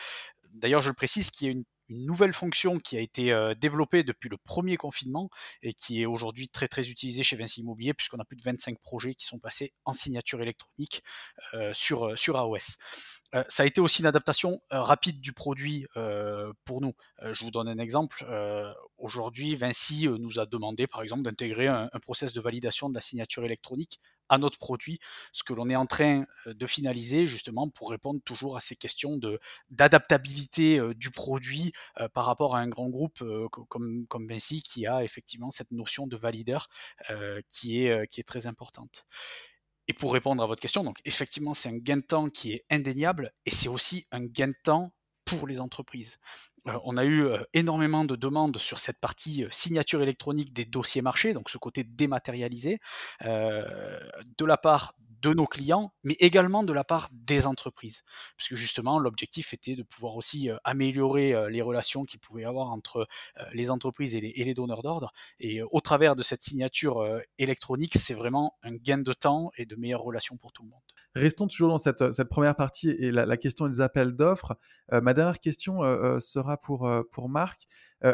D'ailleurs 0.52 0.82
je 0.82 0.90
le 0.90 0.94
précise 0.94 1.30
qu'il 1.30 1.46
y 1.48 1.50
a 1.50 1.52
une 1.52 1.64
une 1.92 2.06
nouvelle 2.06 2.32
fonction 2.32 2.78
qui 2.78 2.96
a 2.96 3.00
été 3.00 3.32
développée 3.60 4.02
depuis 4.02 4.28
le 4.28 4.36
premier 4.36 4.76
confinement 4.76 5.30
et 5.62 5.74
qui 5.74 6.02
est 6.02 6.06
aujourd'hui 6.06 6.48
très 6.48 6.68
très 6.68 6.90
utilisée 6.90 7.22
chez 7.22 7.36
Vinci 7.36 7.60
Immobilier 7.60 7.94
puisqu'on 7.94 8.18
a 8.18 8.24
plus 8.24 8.36
de 8.36 8.42
25 8.42 8.78
projets 8.80 9.14
qui 9.14 9.26
sont 9.26 9.38
passés 9.38 9.72
en 9.84 9.92
signature 9.92 10.40
électronique 10.40 11.02
sur, 11.72 12.18
sur 12.18 12.36
AOS. 12.36 12.76
ça 13.48 13.62
a 13.62 13.66
été 13.66 13.80
aussi 13.80 14.00
une 14.00 14.06
adaptation 14.06 14.60
rapide 14.70 15.20
du 15.20 15.32
produit 15.32 15.86
pour 16.64 16.80
nous. 16.80 16.94
je 17.22 17.44
vous 17.44 17.50
donne 17.50 17.68
un 17.68 17.78
exemple. 17.78 18.26
aujourd'hui, 18.98 19.54
Vinci 19.54 20.08
nous 20.08 20.38
a 20.38 20.46
demandé 20.46 20.86
par 20.86 21.02
exemple 21.02 21.22
d'intégrer 21.22 21.68
un, 21.68 21.90
un 21.92 22.00
process 22.00 22.32
de 22.32 22.40
validation 22.40 22.88
de 22.88 22.94
la 22.94 23.00
signature 23.00 23.44
électronique 23.44 24.00
à 24.32 24.38
notre 24.38 24.58
produit, 24.58 24.98
ce 25.32 25.44
que 25.44 25.52
l'on 25.52 25.68
est 25.68 25.76
en 25.76 25.84
train 25.86 26.24
de 26.46 26.66
finaliser 26.66 27.26
justement 27.26 27.68
pour 27.68 27.90
répondre 27.90 28.20
toujours 28.24 28.56
à 28.56 28.60
ces 28.60 28.76
questions 28.76 29.20
d'adaptabilité 29.70 30.80
du 30.94 31.10
produit 31.10 31.72
par 32.14 32.24
rapport 32.24 32.56
à 32.56 32.60
un 32.60 32.68
grand 32.68 32.88
groupe 32.88 33.22
comme, 33.68 34.06
comme 34.08 34.26
Vinci 34.26 34.62
qui 34.62 34.86
a 34.86 35.04
effectivement 35.04 35.50
cette 35.50 35.70
notion 35.70 36.06
de 36.06 36.16
valideur 36.16 36.68
qui 37.48 37.84
est 37.84 38.26
très 38.26 38.46
importante. 38.46 39.04
Et 39.88 39.92
pour 39.92 40.14
répondre 40.14 40.42
à 40.42 40.46
votre 40.46 40.62
question, 40.62 40.82
donc 40.82 41.00
effectivement, 41.04 41.52
c'est 41.52 41.68
un 41.68 41.76
gain 41.76 41.98
de 41.98 42.02
temps 42.02 42.30
qui 42.30 42.52
est 42.52 42.64
indéniable 42.70 43.32
et 43.44 43.50
c'est 43.50 43.68
aussi 43.68 44.06
un 44.12 44.24
gain 44.24 44.48
de 44.48 44.56
temps 44.64 44.94
pour 45.26 45.46
les 45.46 45.60
entreprises. 45.60 46.18
Euh, 46.68 46.78
on 46.84 46.96
a 46.96 47.04
eu 47.04 47.24
euh, 47.24 47.38
énormément 47.54 48.04
de 48.04 48.16
demandes 48.16 48.56
sur 48.58 48.78
cette 48.78 49.00
partie 49.00 49.44
euh, 49.44 49.48
signature 49.50 50.02
électronique 50.02 50.52
des 50.52 50.64
dossiers 50.64 51.02
marchés, 51.02 51.34
donc 51.34 51.50
ce 51.50 51.58
côté 51.58 51.84
dématérialisé, 51.84 52.78
de 53.22 54.44
la 54.44 54.56
part 54.56 54.94
de 55.22 55.32
nos 55.32 55.46
clients, 55.46 55.92
mais 56.02 56.16
également 56.18 56.64
de 56.64 56.72
la 56.72 56.84
part 56.84 57.08
des 57.12 57.46
entreprises. 57.46 58.02
Puisque 58.36 58.54
justement, 58.54 58.98
l'objectif 58.98 59.54
était 59.54 59.76
de 59.76 59.82
pouvoir 59.82 60.16
aussi 60.16 60.50
améliorer 60.64 61.50
les 61.50 61.62
relations 61.62 62.04
qu'il 62.04 62.20
pouvait 62.20 62.42
y 62.42 62.44
avoir 62.44 62.70
entre 62.70 63.06
les 63.52 63.70
entreprises 63.70 64.14
et 64.16 64.20
les, 64.20 64.54
donneurs 64.54 64.82
d'ordre. 64.82 65.12
Et 65.38 65.62
au 65.62 65.80
travers 65.80 66.16
de 66.16 66.22
cette 66.22 66.42
signature 66.42 67.06
électronique, 67.38 67.96
c'est 67.96 68.14
vraiment 68.14 68.58
un 68.62 68.74
gain 68.74 68.98
de 68.98 69.12
temps 69.12 69.52
et 69.56 69.64
de 69.64 69.76
meilleures 69.76 70.02
relations 70.02 70.36
pour 70.36 70.52
tout 70.52 70.64
le 70.64 70.70
monde. 70.70 70.80
Restons 71.14 71.46
toujours 71.46 71.68
dans 71.68 71.78
cette, 71.78 72.24
première 72.24 72.56
partie 72.56 72.90
et 72.90 73.10
la, 73.10 73.36
question 73.36 73.68
des 73.68 73.80
appels 73.80 74.12
d'offres. 74.12 74.56
ma 74.90 75.14
dernière 75.14 75.38
question 75.38 75.80
sera 76.20 76.56
pour, 76.56 76.90
pour 77.12 77.28
Marc. 77.28 77.68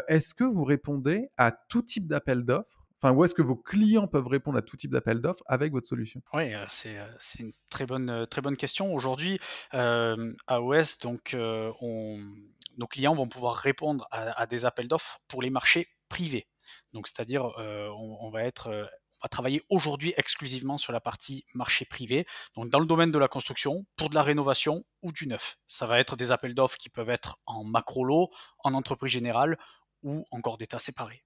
Est-ce 0.07 0.35
que 0.35 0.43
vous 0.43 0.63
répondez 0.63 1.29
à 1.37 1.51
tout 1.51 1.81
type 1.81 2.07
d'appel 2.07 2.45
d'offres? 2.45 2.85
Enfin, 3.01 3.13
où 3.13 3.23
est-ce 3.23 3.33
que 3.33 3.41
vos 3.41 3.55
clients 3.55 4.07
peuvent 4.07 4.27
répondre 4.27 4.57
à 4.57 4.61
tout 4.61 4.75
type 4.75 4.91
d'appel 4.91 5.21
d'offres 5.21 5.43
avec 5.47 5.71
votre 5.71 5.87
solution? 5.87 6.21
Oui, 6.33 6.51
c'est, 6.67 6.97
une 7.39 7.53
très 7.69 7.85
bonne, 7.85 8.27
très 8.27 8.41
bonne 8.41 8.57
question. 8.57 8.93
Aujourd'hui, 8.93 9.39
euh, 9.73 10.33
AOS, 10.47 10.99
donc, 11.01 11.33
nos 11.33 12.87
clients 12.87 13.15
vont 13.15 13.27
pouvoir 13.27 13.55
répondre 13.55 14.07
à, 14.11 14.45
des 14.47 14.65
appels 14.65 14.87
d'offres 14.87 15.19
pour 15.27 15.41
les 15.41 15.49
marchés 15.49 15.87
privés. 16.09 16.47
Donc, 16.93 17.07
c'est-à-dire, 17.07 17.45
on, 17.55 18.29
va 18.31 18.43
être 18.43 18.89
on 19.21 19.25
va 19.25 19.29
travailler 19.29 19.61
aujourd'hui 19.69 20.13
exclusivement 20.15 20.77
sur 20.77 20.93
la 20.93 21.01
partie 21.01 21.45
marché 21.53 21.83
privé, 21.83 22.25
donc 22.55 22.69
dans 22.69 22.79
le 22.79 22.85
domaine 22.85 23.11
de 23.11 23.19
la 23.19 23.27
construction, 23.27 23.85
pour 23.97 24.09
de 24.09 24.15
la 24.15 24.23
rénovation 24.23 24.85
ou 25.01 25.11
du 25.11 25.27
neuf. 25.27 25.57
Ça 25.67 25.85
va 25.85 25.99
être 25.99 26.15
des 26.15 26.31
appels 26.31 26.55
d'offres 26.55 26.77
qui 26.77 26.89
peuvent 26.89 27.09
être 27.09 27.37
en 27.45 27.65
macro 27.65 28.05
lot, 28.05 28.29
en 28.59 28.73
entreprise 28.73 29.11
générale 29.11 29.57
ou 30.03 30.25
encore 30.31 30.57
d'état 30.57 30.79
séparés. 30.79 31.23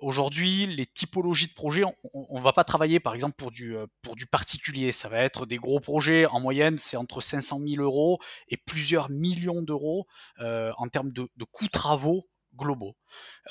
Aujourd'hui, 0.00 0.66
les 0.66 0.86
typologies 0.86 1.46
de 1.46 1.54
projets, 1.54 1.84
on 2.12 2.38
ne 2.38 2.42
va 2.42 2.52
pas 2.52 2.64
travailler 2.64 3.00
par 3.00 3.14
exemple 3.14 3.36
pour 3.36 3.50
du, 3.50 3.76
euh, 3.76 3.86
pour 4.02 4.16
du 4.16 4.26
particulier. 4.26 4.92
Ça 4.92 5.08
va 5.08 5.18
être 5.20 5.46
des 5.46 5.56
gros 5.56 5.80
projets, 5.80 6.26
en 6.26 6.40
moyenne, 6.40 6.78
c'est 6.78 6.96
entre 6.96 7.20
500 7.20 7.60
000 7.60 7.82
euros 7.82 8.18
et 8.48 8.56
plusieurs 8.56 9.10
millions 9.10 9.62
d'euros 9.62 10.06
euh, 10.40 10.72
en 10.78 10.88
termes 10.88 11.12
de, 11.12 11.28
coûts 11.52 11.68
travaux 11.68 12.28
globaux. 12.56 12.96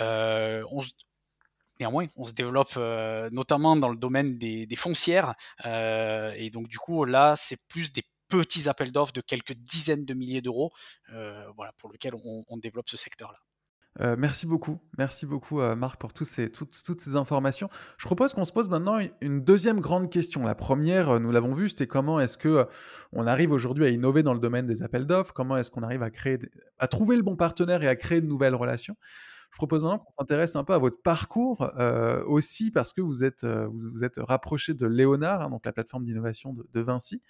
Euh, 0.02 0.64
néanmoins, 1.80 2.08
on 2.18 2.26
se 2.26 2.34
développe 2.34 2.76
notamment 3.32 3.76
dans 3.76 3.90
le 3.90 3.98
domaine 3.98 4.38
des, 4.38 4.76
foncières. 4.76 5.36
et 5.66 6.50
donc, 6.52 6.68
du 6.68 6.78
coup, 6.78 7.06
là, 7.06 7.36
c'est 7.36 7.68
plus 7.68 7.94
des 7.94 8.04
petits 8.28 8.68
appels 8.68 8.92
d'offres 8.92 9.14
de 9.14 9.22
quelques 9.22 9.54
dizaines 9.54 10.06
de 10.06 10.14
milliers 10.14 10.42
d'euros 10.42 10.72
voilà, 11.56 11.74
pour 11.78 11.92
lesquels 11.92 12.16
on 12.16 12.58
développe 12.58 12.90
ce 12.90 12.98
secteur-là. 12.98 13.40
Euh, 14.02 14.16
merci 14.18 14.48
beaucoup, 14.48 14.80
merci 14.98 15.26
beaucoup 15.26 15.62
euh, 15.62 15.76
Marc 15.76 16.00
pour 16.00 16.14
toutes 16.14 16.28
ces, 16.28 16.50
toutes, 16.50 16.74
ces 16.74 17.16
informations. 17.16 17.70
Je 17.98 18.06
propose 18.06 18.34
qu'on 18.34 18.46
se 18.46 18.52
pose 18.52 18.68
maintenant 18.68 18.98
une 19.22 19.44
deuxième 19.44 19.80
grande 19.80 20.10
question. 20.10 20.46
La 20.46 20.56
première, 20.56 21.10
euh, 21.10 21.20
nous 21.20 21.32
l'avons 21.32 21.54
vu, 21.54 21.70
c'était 21.70 21.86
comment 21.86 22.20
est-ce 22.20 22.38
que 22.38 22.66
on 23.12 23.28
arrive 23.28 23.52
aujourd'hui 23.52 23.86
à 23.86 23.90
innover 23.90 24.24
dans 24.24 24.34
le 24.34 24.40
domaine 24.40 24.66
des 24.66 24.82
appels 24.82 25.06
d'offres, 25.06 25.34
comment 25.34 25.58
est-ce 25.58 25.70
qu'on 25.70 25.84
arrive 25.84 26.02
à 26.02 26.10
créer, 26.10 26.40
à 26.80 26.88
trouver 26.88 27.16
le 27.18 27.22
bon 27.22 27.36
partenaire 27.36 27.84
et 27.84 27.88
à 27.88 27.96
créer 27.96 28.22
de 28.22 28.28
nouvelles 28.28 28.56
relations? 28.56 28.96
Je 29.54 29.58
propose 29.58 29.84
maintenant 29.84 30.00
qu'on 30.00 30.12
s'intéresse 30.12 30.56
un 30.56 30.64
peu 30.64 30.74
à 30.74 30.80
votre 30.80 31.02
parcours 31.02 31.72
aussi 32.26 32.72
parce 32.72 32.92
que 32.92 33.02
vous 33.02 33.24
êtes, 33.24 33.46
vous, 33.46 34.04
êtes 34.04 34.18
rapproché 34.18 34.74
de 34.74 34.88
Léonard, 34.88 35.42
hein, 35.42 35.50
donc 35.50 35.66
la 35.66 35.72
plateforme 35.72 36.06
d'innovation 36.06 36.56
de, 36.74 36.82
Vinci. 36.82 37.22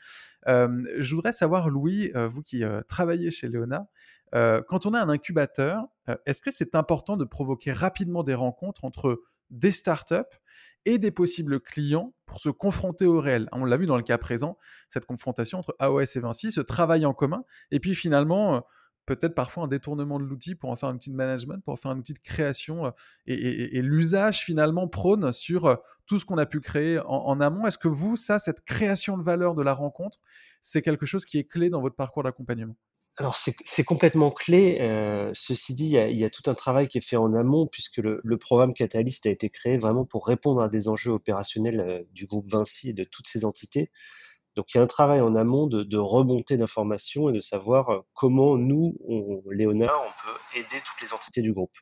je 0.47 1.15
voudrais 1.15 1.33
savoir, 1.33 1.69
Louis, 1.69 2.11
vous 2.15 2.41
qui 2.41 2.63
travaillez 2.87 3.29
chez 3.29 3.49
Léonard, 3.49 3.85
euh, 4.33 4.61
quand 4.67 4.85
on 4.85 4.93
a 4.93 5.01
un 5.01 5.09
incubateur, 5.09 5.85
euh, 6.09 6.15
est-ce 6.25 6.41
que 6.41 6.51
c'est 6.51 6.75
important 6.75 7.17
de 7.17 7.25
provoquer 7.25 7.71
rapidement 7.71 8.23
des 8.23 8.33
rencontres 8.33 8.83
entre 8.83 9.21
des 9.51 9.71
startups 9.71 10.15
et 10.85 10.97
des 10.97 11.11
possibles 11.11 11.59
clients 11.59 12.13
pour 12.25 12.39
se 12.39 12.49
confronter 12.49 13.05
au 13.05 13.19
réel? 13.19 13.47
On 13.51 13.65
l'a 13.65 13.77
vu 13.77 13.85
dans 13.85 13.97
le 13.97 14.03
cas 14.03 14.17
présent, 14.17 14.57
cette 14.89 15.05
confrontation 15.05 15.59
entre 15.59 15.75
AOS 15.79 16.17
et 16.17 16.19
Vinci, 16.19 16.51
ce 16.51 16.61
travail 16.61 17.05
en 17.05 17.13
commun, 17.13 17.43
et 17.71 17.79
puis 17.79 17.93
finalement, 17.93 18.55
euh, 18.55 18.59
peut-être 19.05 19.35
parfois 19.35 19.63
un 19.63 19.67
détournement 19.67 20.19
de 20.19 20.23
l'outil 20.23 20.55
pour 20.55 20.69
en 20.69 20.75
faire 20.75 20.89
un 20.89 20.95
outil 20.95 21.11
de 21.11 21.15
management, 21.15 21.63
pour 21.63 21.73
en 21.73 21.77
faire 21.77 21.91
un 21.91 21.97
outil 21.97 22.13
de 22.13 22.19
création, 22.19 22.91
et, 23.25 23.81
l'usage 23.81 24.43
finalement 24.43 24.87
prône 24.87 25.31
sur 25.31 25.77
tout 26.05 26.19
ce 26.19 26.25
qu'on 26.25 26.37
a 26.37 26.45
pu 26.45 26.61
créer 26.61 26.99
en, 27.05 27.39
amont. 27.41 27.67
Est-ce 27.67 27.77
que 27.77 27.87
vous, 27.87 28.15
ça, 28.15 28.39
cette 28.39 28.63
création 28.65 29.17
de 29.17 29.23
valeur 29.23 29.55
de 29.55 29.63
la 29.63 29.73
rencontre, 29.73 30.19
c'est 30.61 30.81
quelque 30.81 31.05
chose 31.05 31.25
qui 31.25 31.37
est 31.37 31.45
clé 31.45 31.69
dans 31.69 31.81
votre 31.81 31.95
parcours 31.95 32.23
d'accompagnement? 32.23 32.75
Alors 33.17 33.35
c'est 33.35 33.83
complètement 33.83 34.31
clé. 34.31 34.79
Euh, 34.81 35.29
ceci 35.35 35.75
dit, 35.75 35.85
il 35.85 36.19
y, 36.19 36.25
a, 36.25 36.29
tout 36.31 36.49
un 36.49 36.55
travail 36.55 36.87
qui 36.87 36.97
est 36.97 37.01
fait 37.01 37.15
en 37.15 37.35
amont 37.35 37.67
puisque 37.67 37.97
le, 37.97 38.37
programme 38.39 38.73
Catalyst 38.73 39.27
a 39.27 39.29
été 39.29 39.51
créé 39.51 39.77
vraiment 39.77 40.03
pour 40.03 40.25
répondre 40.25 40.61
à 40.61 40.69
des 40.69 40.89
enjeux 40.89 41.11
opérationnels 41.11 41.79
euh, 41.79 42.03
du 42.11 42.25
groupe 42.25 42.47
Vinci 42.47 42.89
et 42.89 42.93
de 42.93 43.03
toutes 43.03 43.27
ces 43.27 43.45
entités. 43.45 43.91
Donc 44.55 44.73
il 44.73 44.77
y 44.77 44.79
a 44.79 44.83
un 44.83 44.87
travail 44.87 45.21
en 45.21 45.35
amont 45.35 45.67
de, 45.67 45.83
de 45.83 45.97
remontée 45.97 46.57
d'informations 46.57 47.29
et 47.29 47.33
de 47.33 47.39
savoir 47.39 47.89
euh, 47.89 47.99
comment 48.13 48.57
nous, 48.57 48.95
on, 49.07 49.41
Léonard, 49.49 50.03
on 50.05 50.27
peut 50.27 50.59
aider 50.59 50.81
toutes 50.85 51.01
les 51.01 51.13
entités 51.13 51.41
du 51.41 51.53
groupe. 51.53 51.75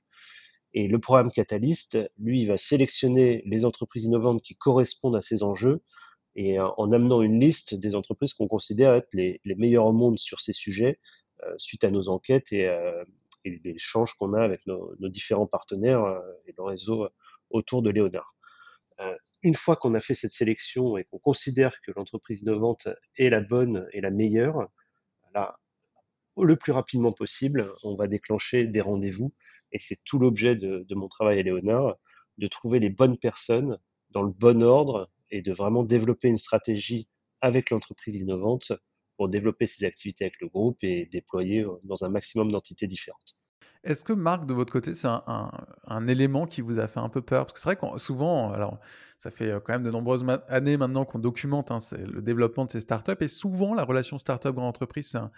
Et 0.74 0.88
le 0.88 1.00
programme 1.00 1.32
Catalyst, 1.32 1.98
lui, 2.18 2.42
il 2.42 2.48
va 2.48 2.58
sélectionner 2.58 3.44
les 3.46 3.66
entreprises 3.66 4.06
innovantes 4.06 4.42
qui 4.42 4.56
correspondent 4.56 5.18
à 5.18 5.22
ces 5.22 5.44
enjeux 5.44 5.82
et 6.36 6.62
en 6.62 6.94
amenant 6.94 7.22
une 7.22 7.42
liste 7.42 7.76
des 7.76 7.94
entreprises 7.94 8.34
qu'on 8.34 8.48
considère 8.48 8.94
être 8.94 9.10
les, 9.12 9.42
les 9.44 9.56
meilleures 9.56 9.86
au 9.86 9.92
monde 9.92 10.18
sur 10.18 10.40
ces 10.40 10.54
sujets 10.54 10.98
euh, 11.44 11.56
suite 11.58 11.84
à 11.84 11.90
nos 11.90 12.08
enquêtes 12.10 12.54
et, 12.54 12.68
euh, 12.68 13.04
et 13.46 13.60
l'échange 13.64 14.14
qu'on 14.14 14.34
a 14.34 14.42
avec 14.42 14.68
nos, 14.68 14.96
différents 15.00 15.48
partenaires 15.48 16.04
euh, 16.04 16.20
et 16.46 16.54
le 16.56 16.64
réseau 16.64 17.10
autour 17.50 17.82
de 17.82 17.90
Léonard. 17.90 18.36
Une 19.43 19.56
fois 19.56 19.75
qu'on 19.75 19.93
a 19.95 19.99
fait 19.99 20.13
cette 20.13 20.32
sélection 20.32 20.97
et 20.97 21.06
qu'on 21.06 21.19
considère 21.19 21.82
que 21.82 21.91
l'entreprise 21.95 22.41
innovante 22.41 22.88
est 23.17 23.30
la 23.30 23.41
bonne 23.41 23.88
et 23.93 24.01
la 24.01 24.12
meilleure, 24.12 24.69
là, 25.34 25.58
le 26.38 26.56
plus 26.56 26.71
rapidement 26.71 27.12
possible. 27.12 27.67
On 27.84 27.95
va 27.95 28.08
déclencher 28.08 28.65
des 28.65 28.82
rendez-vous 28.82 29.34
et 29.71 29.80
c'est 29.80 30.04
tout 30.04 30.19
l'objet 30.19 30.56
de, 30.56 30.86
mon 30.95 31.08
travail 31.08 31.39
à 31.39 31.43
Léonard, 31.43 31.97
de 32.38 32.47
trouver 32.47 32.80
les 32.80 32.89
bonnes 32.89 33.17
personnes 33.17 33.77
dans 34.12 34.23
le 34.23 34.32
bon 34.32 34.62
ordre 34.63 35.10
et 35.30 35.41
de 35.41 35.54
vraiment 35.54 35.84
développer 35.84 36.27
une 36.27 36.38
stratégie 36.38 37.08
avec 37.41 37.69
l'entreprise 37.69 38.15
innovante 38.15 38.71
pour 39.17 39.30
développer 39.30 39.65
ses 39.65 39.86
activités 39.86 40.25
avec 40.25 40.39
le 40.41 40.47
groupe 40.47 40.84
et 40.84 41.06
déployer 41.06 41.65
dans 41.84 42.04
un 42.04 42.10
maximum 42.10 42.51
d'entités 42.51 42.88
différentes. 42.88 43.38
Est-ce 43.84 44.04
que 44.04 44.13
Marc, 44.13 44.45
de 44.45 44.54
votre 44.54 44.71
côté, 44.71 44.93
c'est 44.93 45.08
un, 45.08 46.08
élément 46.08 46.45
qui 46.45 46.62
vous 46.62 46.80
a 46.80 46.88
fait 46.88 47.00
un 47.00 47.10
peu 47.10 47.21
peur? 47.21 47.45
Parce 47.45 47.54
que 47.54 47.60
c'est 47.60 47.76
vrai 47.76 47.76
que 47.76 47.97
souvent, 47.97 48.52
alors 48.52 48.80
ça 49.17 49.32
fait 49.32 49.50
euh, 49.50 49.60
quand 49.60 49.74
même 49.74 49.84
de 49.84 49.91
nombreuses 49.91 50.24
années 50.47 50.78
maintenant 50.78 51.04
qu'on 51.04 51.19
documente 51.19 51.71
hein, 51.71 51.80
le 51.97 52.21
développement 52.21 52.65
de 52.65 52.71
ces 52.71 52.82
startups, 52.82 53.12
et 53.19 53.28
souvent 53.28 53.74
la 53.74 53.84
relation 53.84 54.17
startup-grande 54.17 54.67
entreprise, 54.67 55.10
c'est 55.10 55.17
un, 55.17 55.32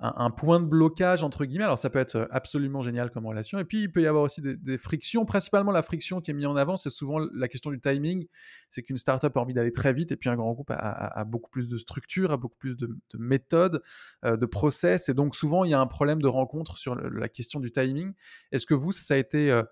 un, 0.00 0.30
point 0.30 0.58
de 0.58 0.66
blocage, 0.66 1.22
entre 1.22 1.44
guillemets. 1.44 1.64
Alors, 1.64 1.78
ça 1.78 1.88
peut 1.88 1.98
être 1.98 2.26
absolument 2.32 2.82
génial 2.82 3.10
comme 3.10 3.26
relation. 3.26 3.58
Et 3.58 3.64
puis, 3.64 3.82
il 3.82 3.92
peut 3.92 4.02
y 4.02 4.06
avoir 4.06 4.24
aussi 4.24 4.40
des, 4.42 4.78
frictions. 4.78 5.24
Principalement, 5.24 5.70
la 5.70 5.82
friction 5.82 6.20
qui 6.20 6.32
est 6.32 6.34
mise 6.34 6.46
en 6.46 6.56
avant, 6.56 6.76
c'est 6.76 6.90
souvent 6.90 7.18
la 7.18 7.48
question 7.48 7.70
du 7.70 7.80
timing. 7.80 8.26
C'est 8.68 8.82
qu'une 8.82 8.98
startup 8.98 9.36
a 9.36 9.40
envie 9.40 9.54
d'aller 9.54 9.72
très 9.72 9.92
vite, 9.92 10.10
et 10.10 10.16
puis 10.16 10.28
un 10.28 10.36
grand 10.36 10.52
groupe 10.52 10.70
a, 10.70 11.24
beaucoup 11.24 11.50
plus 11.50 11.68
de 11.68 11.78
structure, 11.78 12.32
a 12.32 12.36
beaucoup 12.36 12.56
plus 12.56 12.76
de, 12.76 12.88
méthodes, 13.14 13.80
euh, 14.24 14.36
de 14.36 14.46
process. 14.46 15.08
Et 15.08 15.14
donc, 15.14 15.36
souvent, 15.36 15.64
il 15.64 15.70
y 15.70 15.74
a 15.74 15.80
un 15.80 15.86
problème 15.86 16.20
de 16.20 16.28
rencontre 16.28 16.76
sur 16.76 16.96
la 16.96 17.28
question 17.28 17.60
du 17.60 17.70
timing. 17.70 18.12
Est-ce 18.50 18.66
que 18.66 18.74
vous, 18.74 18.92
ça 18.92 19.14
a 19.14 19.16
été. 19.16 19.50
Euh, 19.50 19.62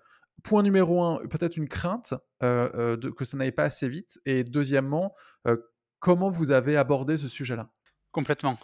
point 0.43 0.63
numéro 0.63 1.03
un, 1.03 1.19
peut-être 1.27 1.55
une 1.55 1.67
crainte 1.67 2.15
euh, 2.41 2.97
de, 2.97 3.09
que 3.09 3.25
ça 3.25 3.37
n'aille 3.37 3.51
pas 3.51 3.65
assez 3.65 3.87
vite? 3.87 4.19
Et 4.25 4.43
deuxièmement, 4.43 5.13
comment 5.99 6.31
vous 6.31 6.51
avez 6.51 6.77
abordé 6.77 7.17
ce 7.17 7.27
sujet-là? 7.27 7.69
Complètement. 8.11 8.57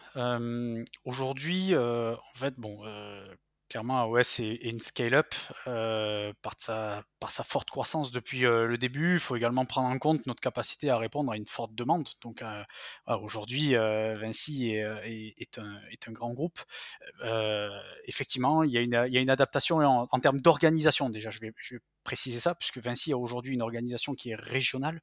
aujourd'hui, 1.06 1.76
en 1.76 2.34
fait, 2.34 2.56
bon, 2.58 2.84
clairement, 3.70 4.00
AOS 4.02 4.40
est, 4.40 4.56
une 4.64 4.80
scale-up 4.80 5.34
par, 5.66 6.54
sa, 6.58 7.04
par 7.20 7.30
sa 7.30 7.44
forte 7.44 7.70
croissance 7.70 8.12
depuis 8.12 8.42
le 8.42 8.78
début. 8.78 9.14
Il 9.14 9.20
faut 9.20 9.36
également 9.36 9.66
prendre 9.66 9.88
en 9.88 9.98
compte 10.00 10.26
notre 10.28 10.42
capacité 10.42 10.90
à 10.90 10.98
répondre 10.98 11.32
à 11.32 11.38
une 11.38 11.46
forte 11.46 11.74
demande. 11.76 12.10
Donc 12.22 12.44
aujourd'hui, 13.08 13.74
Vinci 13.76 14.74
est, 14.74 14.84
un, 14.84 15.80
est, 15.92 16.08
un, 16.08 16.12
grand 16.12 16.34
groupe. 16.34 16.60
effectivement, 18.06 18.64
il 18.64 18.72
y, 18.72 18.78
a 18.78 18.82
une, 18.82 19.06
y, 19.10 19.18
a 19.18 19.22
une, 19.22 19.30
adaptation 19.30 19.78
en, 19.78 20.20
termes 20.20 20.42
d'organisation. 20.42 21.10
Déjà, 21.10 21.30
je 21.30 21.40
vais 21.40 21.54
préciser 22.08 22.39
ça, 22.39 22.56
puisque 22.56 22.78
Vinci 22.78 23.12
a 23.12 23.17
aujourd'hui 23.17 23.54
une 23.54 23.62
organisation 23.62 24.13
qui 24.13 24.30
est 24.30 24.36
régionale. 24.36 25.02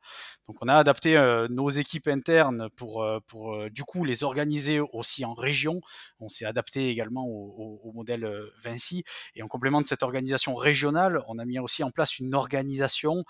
Donc 0.48 0.56
on 0.62 0.68
a 0.68 0.74
adapté 0.74 1.18
euh, 1.18 1.48
nos 1.48 1.68
équipes 1.68 2.08
internes 2.08 2.70
pour, 2.78 3.02
euh, 3.02 3.20
pour 3.26 3.52
euh, 3.52 3.68
du 3.68 3.84
coup 3.84 4.06
les 4.06 4.24
organiser 4.24 4.80
aussi 4.80 5.22
en 5.26 5.34
région. 5.34 5.82
On 6.18 6.30
s'est 6.30 6.46
adapté 6.46 6.88
également 6.88 7.26
au, 7.26 7.78
au, 7.84 7.92
modèle 7.92 8.26
Vinci. 8.62 9.04
Et 9.34 9.42
en 9.42 9.48
complément 9.48 9.82
de 9.82 9.86
cette 9.86 10.02
organisation 10.02 10.54
régionale, 10.54 11.20
on 11.28 11.38
a 11.38 11.44
mis 11.44 11.58
aussi 11.58 11.84
en 11.84 11.90
place 11.90 12.18
une 12.18 12.34
organisation 12.34 13.24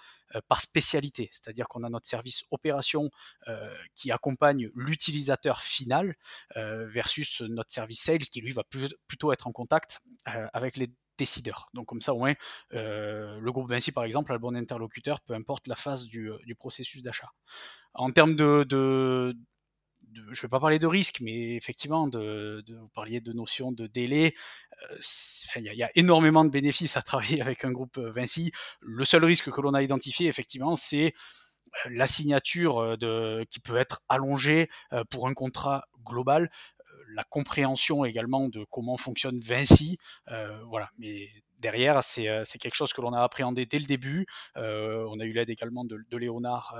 par 0.48 0.60
spécialité, 0.60 1.28
c'est-à-dire 1.32 1.68
qu'on 1.68 1.84
a 1.84 1.88
notre 1.88 2.08
service 2.08 2.44
opération 2.50 3.10
qui 3.94 4.10
accompagne 4.10 4.70
l'utilisateur 4.74 5.60
final 5.60 6.16
versus 6.56 7.40
notre 7.42 7.72
service 7.72 8.00
sales 8.00 8.18
qui 8.18 8.40
lui 8.40 8.52
va 8.52 8.62
plutôt 9.06 9.32
être 9.32 9.46
en 9.46 9.52
contact 9.52 10.00
avec 10.24 10.76
les 10.76 10.90
décideur. 11.18 11.68
Donc 11.74 11.86
comme 11.86 12.00
ça, 12.00 12.14
au 12.14 12.18
moins, 12.18 12.34
euh, 12.72 13.38
le 13.40 13.52
groupe 13.52 13.68
Vinci, 13.68 13.92
par 13.92 14.04
exemple, 14.04 14.32
a 14.32 14.34
le 14.34 14.40
bon 14.40 14.56
interlocuteur, 14.56 15.20
peu 15.20 15.34
importe 15.34 15.66
la 15.66 15.76
phase 15.76 16.06
du, 16.06 16.30
euh, 16.30 16.38
processus 16.58 17.02
d'achat. 17.02 17.30
En 17.94 18.10
termes 18.10 18.36
de, 18.36 18.64
je 18.70 20.30
ne 20.30 20.34
vais 20.42 20.48
pas 20.48 20.60
parler 20.60 20.78
de 20.78 20.86
risque, 20.86 21.20
mais 21.20 21.56
effectivement, 21.56 22.08
vous 22.08 22.88
parliez 22.94 23.20
de 23.20 23.32
notion 23.32 23.72
de 23.72 23.86
délai. 23.86 24.34
Euh, 24.90 24.98
il 25.56 25.72
y, 25.72 25.82
a 25.82 25.90
énormément 25.94 26.44
de 26.44 26.50
bénéfices 26.50 26.96
à 26.96 27.02
travailler 27.02 27.40
avec 27.40 27.64
un 27.64 27.72
groupe 27.72 27.98
Vinci. 27.98 28.52
Le 28.80 29.04
seul 29.04 29.24
risque 29.24 29.50
que 29.50 29.60
l'on 29.60 29.74
a 29.74 29.82
identifié, 29.82 30.28
effectivement, 30.28 30.76
c'est 30.76 31.14
la 31.86 32.06
signature 32.06 32.96
qui 33.50 33.58
peut 33.58 33.76
être 33.76 34.02
allongée 34.08 34.70
pour 35.10 35.26
un 35.26 35.34
contrat 35.34 35.84
global 36.04 36.50
la 37.14 37.24
compréhension 37.24 38.04
également 38.04 38.48
de 38.48 38.64
comment 38.70 38.96
fonctionne 38.96 39.38
Vinci. 39.38 39.98
Euh, 40.30 40.60
voilà, 40.64 40.90
mais 40.98 41.30
derrière, 41.60 41.98
euh, 41.98 42.42
c'est 42.44 42.58
quelque 42.58 42.74
chose 42.74 42.92
que 42.92 43.00
l'on 43.00 43.12
a 43.12 43.22
appréhendé 43.22 43.66
dès 43.66 43.78
le 43.78 43.86
début. 43.86 44.26
Euh, 44.56 45.06
on 45.08 45.20
a 45.20 45.24
eu 45.24 45.32
l'aide 45.32 45.48
également 45.48 45.84
de, 45.84 46.04
Léonard 46.16 46.76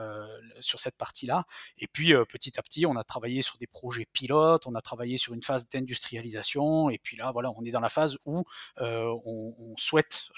sur 0.60 0.78
cette 0.78 0.96
partie-là. 0.96 1.44
Et 1.78 1.86
puis, 1.86 2.12
petit 2.28 2.58
à 2.58 2.62
petit, 2.62 2.86
on 2.86 2.96
a 2.96 3.04
travaillé 3.04 3.42
sur 3.42 3.58
des 3.58 3.66
projets 3.66 4.06
pilotes, 4.12 4.66
on 4.66 4.74
a 4.74 4.80
travaillé 4.80 5.16
sur 5.16 5.34
une 5.34 5.42
phase 5.42 5.68
d'industrialisation. 5.68 6.90
Et 6.90 6.98
puis 6.98 7.16
là, 7.16 7.30
voilà, 7.32 7.50
on 7.56 7.64
est 7.64 7.70
dans 7.70 7.80
la 7.80 7.88
phase 7.88 8.16
où 8.26 8.44
on, 8.76 9.22
on, 9.24 9.74
souhaite 9.76 10.30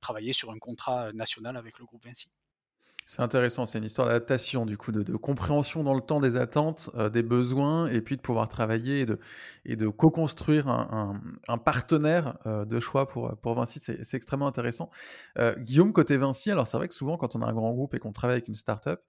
travailler 0.00 0.32
sur 0.32 0.50
un 0.50 0.58
contrat 0.58 1.12
national 1.12 1.56
avec 1.56 1.78
le 1.78 1.84
groupe 1.84 2.04
Vinci. 2.04 2.32
C'est 3.10 3.22
intéressant, 3.22 3.64
c'est 3.64 3.78
une 3.78 3.84
histoire 3.84 4.08
d'adaptation, 4.08 4.66
du 4.66 4.76
coup, 4.76 4.92
de, 4.92 5.16
compréhension 5.16 5.82
dans 5.82 5.94
le 5.94 6.02
temps 6.02 6.20
des 6.20 6.36
attentes, 6.36 6.90
euh, 6.94 7.08
des 7.08 7.22
besoins, 7.22 7.86
et 7.86 8.02
puis 8.02 8.18
de 8.18 8.20
pouvoir 8.20 8.48
travailler 8.48 9.06
et 9.64 9.76
de, 9.76 9.88
co-construire 9.88 10.68
un, 10.68 11.58
partenaire 11.64 12.36
euh, 12.44 12.66
de 12.66 12.78
choix 12.80 13.08
pour, 13.08 13.54
Vinci. 13.54 13.80
C'est 13.80 14.14
extrêmement 14.14 14.46
intéressant. 14.46 14.90
Euh, 15.38 15.54
Guillaume, 15.56 15.94
côté 15.94 16.18
Vinci, 16.18 16.50
alors 16.50 16.66
c'est 16.66 16.76
vrai 16.76 16.86
que 16.86 16.92
souvent, 16.92 17.16
quand 17.16 17.34
on 17.34 17.40
a 17.40 17.46
un 17.46 17.54
grand 17.54 17.72
groupe 17.72 17.94
et 17.94 17.98
qu'on 17.98 18.12
travaille 18.12 18.34
avec 18.36 18.48
une 18.48 18.56
startup, 18.56 19.00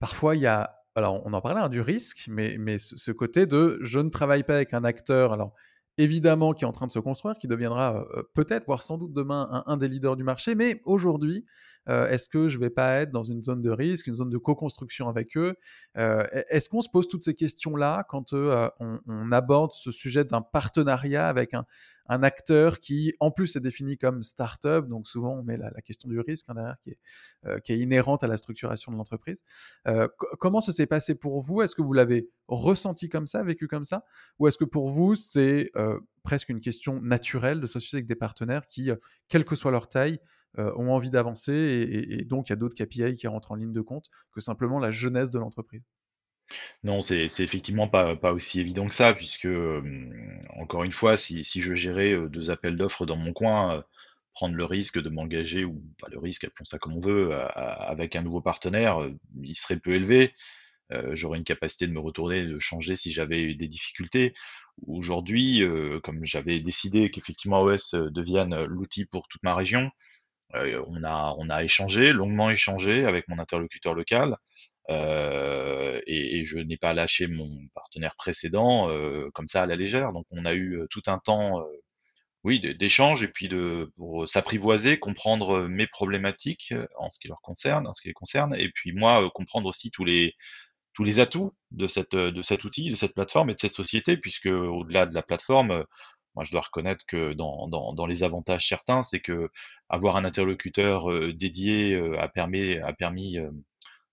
parfois 0.00 0.34
il 0.34 0.42
y 0.42 0.48
a. 0.48 0.76
Alors, 0.96 1.24
on 1.24 1.32
en 1.32 1.40
parlait, 1.40 1.60
hein, 1.60 1.68
du 1.68 1.80
risque, 1.80 2.26
mais, 2.28 2.78
ce, 2.78 3.12
côté 3.12 3.46
de 3.46 3.78
je 3.80 4.00
ne 4.00 4.08
travaille 4.08 4.42
pas 4.42 4.56
avec 4.56 4.74
un 4.74 4.82
acteur. 4.82 5.32
Alors, 5.32 5.54
évidemment, 5.98 6.52
qui 6.52 6.64
est 6.64 6.66
en 6.66 6.72
train 6.72 6.88
de 6.88 6.92
se 6.92 6.98
construire, 6.98 7.36
qui 7.38 7.46
deviendra 7.46 8.04
peut-être, 8.34 8.66
voire 8.66 8.82
sans 8.82 8.98
doute 8.98 9.12
demain, 9.12 9.62
un, 9.66 9.76
des 9.76 9.86
leaders 9.86 10.16
du 10.16 10.24
marché. 10.24 10.56
Mais 10.56 10.82
aujourd'hui, 10.84 11.46
euh, 11.88 12.08
est-ce 12.08 12.28
que 12.28 12.48
je 12.48 12.58
vais 12.58 12.70
pas 12.70 13.00
être 13.00 13.10
dans 13.10 13.24
une 13.24 13.42
zone 13.42 13.62
de 13.62 13.70
risque, 13.70 14.06
une 14.06 14.14
zone 14.14 14.30
de 14.30 14.38
co-construction 14.38 15.08
avec 15.08 15.36
eux? 15.36 15.54
Euh, 15.96 16.24
Est-ce 16.48 16.68
qu'on 16.68 16.82
se 16.82 16.88
pose 16.88 17.08
toutes 17.08 17.24
ces 17.24 17.34
questions-là 17.34 18.04
quand 18.08 18.32
euh, 18.32 18.68
on, 18.78 19.32
aborde 19.32 19.72
ce 19.74 19.90
sujet 19.90 20.24
d'un 20.24 20.42
partenariat 20.42 21.28
avec 21.28 21.54
un, 21.54 21.64
acteur 22.08 22.80
qui, 22.80 23.14
en 23.20 23.30
plus, 23.30 23.54
est 23.54 23.60
défini 23.60 23.96
comme 23.96 24.24
start-up, 24.24 24.88
donc 24.88 25.06
souvent 25.06 25.32
on 25.34 25.44
met 25.44 25.56
la, 25.56 25.70
question 25.80 26.08
du 26.08 26.18
risque 26.18 26.46
hein, 26.48 26.54
derrière 26.54 26.76
qui 26.80 26.90
est, 26.90 27.60
qui 27.62 27.72
est, 27.72 27.78
inhérente 27.78 28.24
à 28.24 28.26
la 28.26 28.36
structuration 28.36 28.90
de 28.90 28.96
l'entreprise. 28.96 29.44
comment 30.40 30.60
ça 30.60 30.72
s'est 30.72 30.88
passé 30.88 31.14
pour 31.14 31.40
vous? 31.40 31.62
Est-ce 31.62 31.76
que 31.76 31.82
vous 31.82 31.92
l'avez 31.92 32.28
ressenti 32.48 33.08
comme 33.08 33.28
ça, 33.28 33.44
vécu 33.44 33.68
comme 33.68 33.84
ça? 33.84 34.02
Ou 34.40 34.48
est-ce 34.48 34.58
que 34.58 34.64
pour 34.64 34.90
vous, 34.90 35.14
c'est 35.14 35.70
presque 36.24 36.48
une 36.48 36.60
question 36.60 37.00
naturelle 37.00 37.60
de 37.60 37.68
s'associer 37.68 37.98
avec 37.98 38.06
des 38.06 38.16
partenaires 38.16 38.66
qui, 38.66 38.90
quelle 39.28 39.44
que 39.44 39.54
soit 39.54 39.70
leur 39.70 39.88
taille, 39.88 40.18
euh, 40.58 40.72
ont 40.74 40.90
envie 40.90 41.10
d'avancer 41.10 41.52
et, 41.52 42.24
donc 42.24 42.48
il 42.48 42.50
y 42.50 42.54
a 42.54 42.56
d'autres 42.56 42.74
KPI 42.74 43.14
qui 43.14 43.28
rentrent 43.28 43.52
en 43.52 43.54
ligne 43.54 43.72
de 43.72 43.80
compte 43.80 44.06
que 44.32 44.40
simplement 44.40 44.80
la 44.80 44.90
jeunesse 44.90 45.30
de 45.30 45.38
l'entreprise. 45.38 45.82
Non, 46.82 47.00
c'est 47.00 47.28
effectivement 47.38 47.86
pas, 47.86 48.16
aussi 48.32 48.58
évident 48.58 48.88
que 48.88 48.94
ça, 48.94 49.14
puisque, 49.14 49.46
encore 50.56 50.82
une 50.82 50.90
fois, 50.90 51.16
si, 51.16 51.44
je 51.44 51.74
gérais 51.74 52.12
euh, 52.12 52.28
deux 52.28 52.50
appels 52.50 52.74
d'offres 52.74 53.06
dans 53.06 53.16
mon 53.16 53.32
coin, 53.32 53.76
euh, 53.76 53.82
prendre 54.34 54.56
le 54.56 54.64
risque 54.64 55.00
de 55.00 55.08
m'engager, 55.08 55.64
ou 55.64 55.80
pas 56.00 56.08
le 56.10 56.18
risque, 56.18 56.42
appelons 56.42 56.64
ça 56.64 56.78
comme 56.78 56.94
on 56.94 57.00
veut, 57.00 57.32
avec 57.54 58.16
un 58.16 58.22
nouveau 58.22 58.40
partenaire, 58.40 58.98
il 59.42 59.56
serait 59.56 59.78
peu 59.78 59.92
élevé. 59.94 60.32
J'aurais 61.12 61.38
une 61.38 61.44
capacité 61.44 61.86
de 61.88 61.92
me 61.92 61.98
retourner, 61.98 62.44
de 62.46 62.58
changer 62.60 62.94
si 62.94 63.10
j'avais 63.12 63.54
des 63.54 63.68
difficultés. 63.68 64.32
Aujourd'hui, 64.86 65.64
comme 66.04 66.24
j'avais 66.24 66.60
décidé 66.60 67.10
qu'effectivement 67.10 67.60
OS 67.62 67.94
devienne 67.94 68.64
l'outil 68.64 69.04
pour 69.04 69.26
toute 69.26 69.42
ma 69.42 69.54
région, 69.54 69.90
euh, 69.90 70.19
on, 70.54 71.04
a, 71.04 71.34
on 71.38 71.50
a 71.50 71.64
échangé, 71.64 72.12
longuement 72.12 72.50
échangé 72.50 73.04
avec 73.04 73.28
mon 73.28 73.38
interlocuteur 73.38 73.94
local. 73.94 74.36
Euh, 74.90 76.00
et, 76.06 76.42
je 76.44 76.58
n'ai 76.58 76.76
pas 76.76 76.92
lâché 76.94 77.26
mon 77.28 77.48
partenaire 77.74 78.16
précédent 78.16 78.88
euh, 78.90 79.30
comme 79.34 79.46
ça 79.46 79.62
à 79.62 79.66
la 79.66 79.76
légère. 79.76 80.12
Donc 80.12 80.26
on 80.30 80.44
a 80.44 80.54
eu 80.54 80.80
tout 80.90 81.02
un 81.06 81.18
temps, 81.18 81.64
oui, 82.44 82.60
d'échange 82.76 83.22
et 83.22 83.28
puis 83.28 83.48
de 83.48 83.92
pour 83.96 84.28
s'apprivoiser, 84.28 84.98
comprendre 84.98 85.68
mes 85.68 85.86
problématiques 85.86 86.74
en 86.98 87.10
ce 87.10 87.18
qui 87.20 87.28
leur 87.28 87.40
concerne, 87.42 87.86
en 87.86 87.92
ce 87.92 88.00
qui 88.00 88.08
les 88.08 88.14
concerne, 88.14 88.54
et 88.56 88.70
puis 88.70 88.92
moi 88.92 89.30
comprendre 89.34 89.68
aussi 89.68 89.90
tous 89.90 90.04
les 90.04 90.34
tous 90.94 91.04
les 91.04 91.20
atouts 91.20 91.54
de 91.70 91.86
cette 91.86 92.16
de 92.16 92.42
cet 92.42 92.64
outil, 92.64 92.90
de 92.90 92.96
cette 92.96 93.14
plateforme 93.14 93.50
et 93.50 93.54
de 93.54 93.60
cette 93.60 93.72
société, 93.74 94.16
puisque 94.16 94.46
au-delà 94.46 95.06
de 95.06 95.14
la 95.14 95.22
plateforme, 95.22 95.84
moi, 96.34 96.44
je 96.44 96.52
dois 96.52 96.60
reconnaître 96.60 97.04
que 97.06 97.32
dans, 97.32 97.68
dans, 97.68 97.92
dans 97.92 98.06
les 98.06 98.22
avantages 98.22 98.68
certains, 98.68 99.02
c'est 99.02 99.20
que 99.20 99.50
avoir 99.88 100.16
un 100.16 100.24
interlocuteur 100.24 101.10
euh, 101.10 101.32
dédié 101.32 101.94
euh, 101.94 102.18
a 102.20 102.28
permis, 102.28 102.78
a 102.78 102.92
permis 102.92 103.38
euh, 103.38 103.50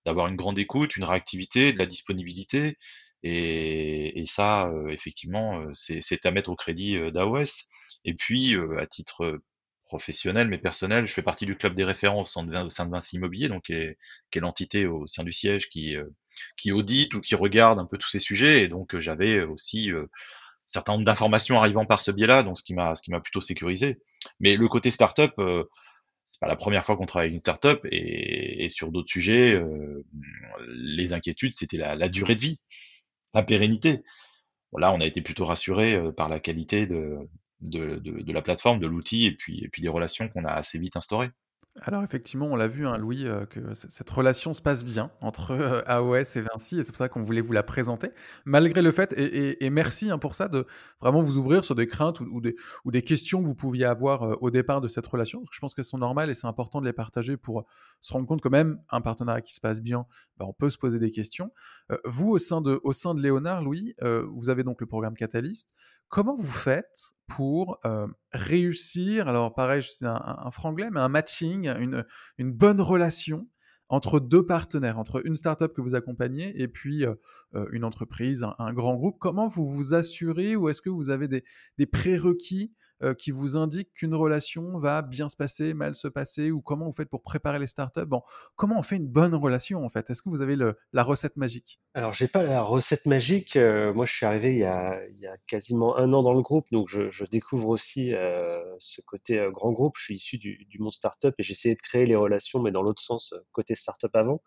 d'avoir 0.06 0.28
une 0.28 0.36
grande 0.36 0.60
écoute, 0.60 0.98
une 0.98 1.04
réactivité, 1.04 1.74
de 1.74 1.78
la 1.78 1.86
disponibilité. 1.86 2.78
Et, 3.24 4.20
et 4.20 4.26
ça, 4.26 4.72
effectivement, 4.90 5.66
c'est 5.74 6.26
à 6.26 6.32
mettre 6.32 6.50
au 6.52 6.56
crédit 6.56 6.98
d'AOS. 7.12 7.66
Et 8.06 8.14
puis, 8.14 8.56
à 8.78 8.86
titre 8.86 9.42
professionnel 9.84 10.48
mais 10.48 10.60
personnel, 10.60 11.08
je 11.08 11.14
fais 11.14 11.24
partie 11.24 11.46
du 11.46 11.58
club 11.58 11.76
des 11.76 11.84
références 11.84 12.38
au 12.38 12.70
sein 12.70 12.86
de 12.86 12.92
Vinci 12.92 13.16
Immobilier, 13.16 13.50
donc 13.50 13.64
qui 13.64 13.74
est, 13.74 13.98
qui 14.32 14.38
est 14.38 14.42
l'entité 14.42 14.86
au 14.86 15.08
sein 15.08 15.24
du 15.24 15.34
siège 15.34 15.68
qui, 15.68 15.96
qui 16.58 16.72
audite 16.72 17.16
ou 17.16 17.22
qui 17.22 17.36
regarde 17.36 17.80
un 17.80 17.86
peu 17.86 17.98
tous 17.98 18.10
ces 18.10 18.20
sujets. 18.20 18.64
Et 18.64 18.68
donc, 18.68 18.98
j'avais 19.00 19.42
aussi 19.42 19.92
certain 20.68 20.94
nombre 20.94 21.06
d'informations 21.06 21.58
arrivant 21.58 21.86
par 21.86 22.02
ce 22.02 22.12
biais-là, 22.12 22.44
donc 22.44 22.58
ce 22.58 22.64
qui 22.64 22.74
m'a 22.74 22.94
ce 22.96 23.20
plutôt 23.20 23.42
sécurisé. 23.42 24.00
Mais 24.40 24.56
le 24.56 24.68
côté 24.68 24.92
startup, 24.92 25.32
euh, 25.40 25.64
c'est 26.28 26.40
pas 26.40 26.48
la 26.48 26.56
première 26.56 26.84
fois 26.86 26.98
qu'on 26.98 27.06
travaille 27.06 27.28
avec 27.28 27.36
une 27.36 27.40
startup 27.40 27.80
et, 27.92 28.66
et 28.66 28.70
sur 28.70 28.92
d'autres 28.92 29.10
sujets, 29.10 29.54
euh, 29.54 30.06
les 30.68 31.14
inquiétudes 31.14 31.54
c'était 31.54 31.78
la, 31.78 32.10
durée 32.10 32.36
de 32.36 32.42
vie, 32.42 32.60
la 33.34 33.44
pérennité. 33.44 34.04
Là, 34.78 34.92
on 34.94 35.02
a 35.02 35.06
été 35.06 35.22
plutôt 35.22 35.46
rassuré 35.46 35.96
euh, 35.96 36.12
par 36.12 36.28
la 36.28 36.40
qualité 36.40 36.86
de, 36.86 37.18
la 37.62 38.42
plateforme, 38.42 38.80
de 38.80 38.88
l'outil 38.88 39.26
et 39.26 39.32
puis 39.32 39.70
des 39.80 39.88
relations 39.88 40.28
qu'on 40.30 40.46
a 40.46 40.52
assez 40.52 40.78
vite 40.78 40.98
instaurées. 40.98 41.32
Alors 41.82 42.04
effectivement, 42.04 42.48
on 42.48 42.56
l'a 42.56 42.68
vu, 42.68 42.88
hein, 42.88 42.98
Louis, 42.98 43.28
euh, 43.28 43.46
que 43.46 43.74
cette 43.74 44.10
relation 44.10 44.54
se 44.54 44.62
passe 44.62 44.84
bien 44.84 45.12
entre 45.22 45.52
euh, 45.52 45.82
AOS 45.86 46.38
et 46.38 46.42
Vinci, 46.42 46.80
et 46.80 46.84
c'est 46.84 46.92
pour 46.92 46.98
ça 46.98 47.10
qu'on 47.10 47.22
voulait 47.22 47.42
vous 47.42 47.54
la 47.54 47.64
présenter, 47.64 48.10
malgré 48.46 48.82
le 48.82 48.92
fait, 48.92 49.14
et, 49.18 49.70
merci 49.70 50.10
hein, 50.10 50.18
pour 50.18 50.34
ça, 50.36 50.48
de 50.48 50.66
vraiment 51.02 51.22
vous 51.22 51.38
ouvrir 51.38 51.64
sur 51.64 51.76
des 51.76 51.88
craintes 51.88 52.20
ou, 52.20 52.42
des, 52.42 53.02
questions 53.04 53.42
que 53.42 53.48
vous 53.48 53.56
pouviez 53.56 53.86
avoir 53.86 54.24
euh, 54.24 54.36
au 54.42 54.50
départ 54.50 54.82
de 54.82 54.88
cette 54.88 55.06
relation, 55.06 55.40
parce 55.40 55.50
que 55.50 55.56
je 55.56 55.62
pense 55.62 55.76
qu'elles 55.76 55.86
sont 55.86 55.98
normales 55.98 56.30
et 56.30 56.34
c'est 56.34 56.48
important 56.48 56.82
de 56.82 56.86
les 56.86 56.94
partager 56.94 57.38
pour 57.38 57.66
se 58.02 58.14
rendre 58.14 58.26
compte 58.26 58.42
que 58.42 58.50
même 58.50 58.80
un 58.90 59.02
partenariat 59.02 59.42
qui 59.42 59.54
se 59.54 59.62
passe 59.62 59.82
bien, 59.82 60.06
bah, 60.38 60.46
on 60.48 60.54
peut 60.54 60.70
se 60.70 60.78
poser 60.78 61.00
des 61.00 61.12
questions. 61.12 61.52
vous, 62.06 62.30
au 62.30 62.40
sein, 62.40 62.62
de, 62.62 62.80
au 62.84 62.94
sein 62.94 63.14
de 63.14 63.22
Léonard, 63.22 63.62
Louis, 63.62 63.96
vous 64.02 64.50
avez 64.50 64.64
donc 64.64 64.82
le 64.82 64.88
programme 64.88 65.16
Catalyst. 65.16 65.76
Comment 66.10 66.36
vous 66.36 66.48
faites 66.48 67.14
pour 67.28 67.80
réussir, 68.32 69.28
alors 69.28 69.54
pareil, 69.54 69.84
c'est 69.84 70.06
un, 70.06 70.22
un, 70.46 70.52
franglais, 70.52 70.90
mais 70.92 71.00
un 71.00 71.10
matching, 71.10 71.68
une, 71.68 72.06
une 72.38 72.52
bonne 72.52 72.82
relation 72.82 73.48
entre 73.90 74.20
deux 74.20 74.46
partenaires, 74.46 75.00
entre 75.00 75.26
une 75.26 75.38
startup 75.38 75.74
que 75.74 75.82
vous 75.82 75.96
accompagnez 75.96 76.62
et 76.62 76.68
puis 76.68 77.06
une 77.72 77.84
entreprise, 77.84 78.46
un, 78.58 78.74
grand 78.74 78.96
groupe? 78.96 79.18
Comment 79.20 79.48
vous 79.48 79.66
vous 79.66 79.94
assurez 79.94 80.56
ou 80.56 80.70
est-ce 80.70 80.82
que 80.82 80.90
vous 80.90 81.10
avez 81.10 81.28
des, 81.28 81.44
des 81.78 81.86
prérequis 81.86 82.74
euh, 83.04 83.14
qui 83.14 83.32
vous 83.32 83.58
indique 83.58 83.94
qu'une 83.94 84.16
relation 84.16 84.80
va 84.80 85.02
bien 85.02 85.30
se 85.30 85.36
passer, 85.36 85.74
mal 85.74 85.94
se 85.94 86.08
passer, 86.08 86.50
ou 86.50 86.62
comment 86.62 86.86
vous 86.86 86.94
faites 86.94 87.10
pour 87.10 87.22
préparer 87.22 87.60
les 87.60 87.68
startups? 87.68 88.06
Bon, 88.06 88.22
Comment 88.56 88.80
on 88.80 88.84
fait 88.84 88.96
une 88.96 89.08
bonne 89.08 89.36
relation 89.36 89.86
en 89.86 89.90
fait? 89.90 90.10
Est-ce 90.10 90.24
que 90.24 90.30
vous 90.30 90.42
avez 90.42 90.56
la 90.56 91.04
recette 91.04 91.38
magique? 91.38 91.80
Alors, 91.94 92.12
j'ai 92.12 92.28
pas 92.28 92.42
la 92.42 92.62
recette 92.62 93.06
magique. 93.06 93.56
Euh, 93.56 93.94
moi, 93.94 94.06
je 94.06 94.14
suis 94.14 94.26
arrivé 94.26 94.54
il 94.54 94.58
y, 94.58 94.64
a, 94.64 95.00
quasiment 95.46 95.96
un 95.98 96.12
an 96.14 96.24
dans 96.24 96.34
le 96.34 96.42
groupe, 96.42 96.66
donc 96.72 96.88
je, 96.88 97.24
découvre 97.26 97.70
aussi 97.70 98.14
euh, 98.14 98.64
ce 98.80 99.02
côté 99.02 99.48
grand 99.52 99.72
groupe. 99.72 99.94
Je 99.98 100.04
suis 100.04 100.16
issu 100.16 100.38
du, 100.38 100.66
du 100.70 100.80
monde 100.80 100.94
startup 100.94 101.36
et 101.38 101.44
j'essayais 101.44 101.76
de 101.76 101.82
créer 101.82 102.06
les 102.06 102.16
relations, 102.16 102.62
mais 102.62 102.72
dans 102.72 102.82
l'autre 102.82 103.02
sens, 103.02 103.34
côté 103.52 103.76
startup 103.76 104.16
avant. 104.16 104.42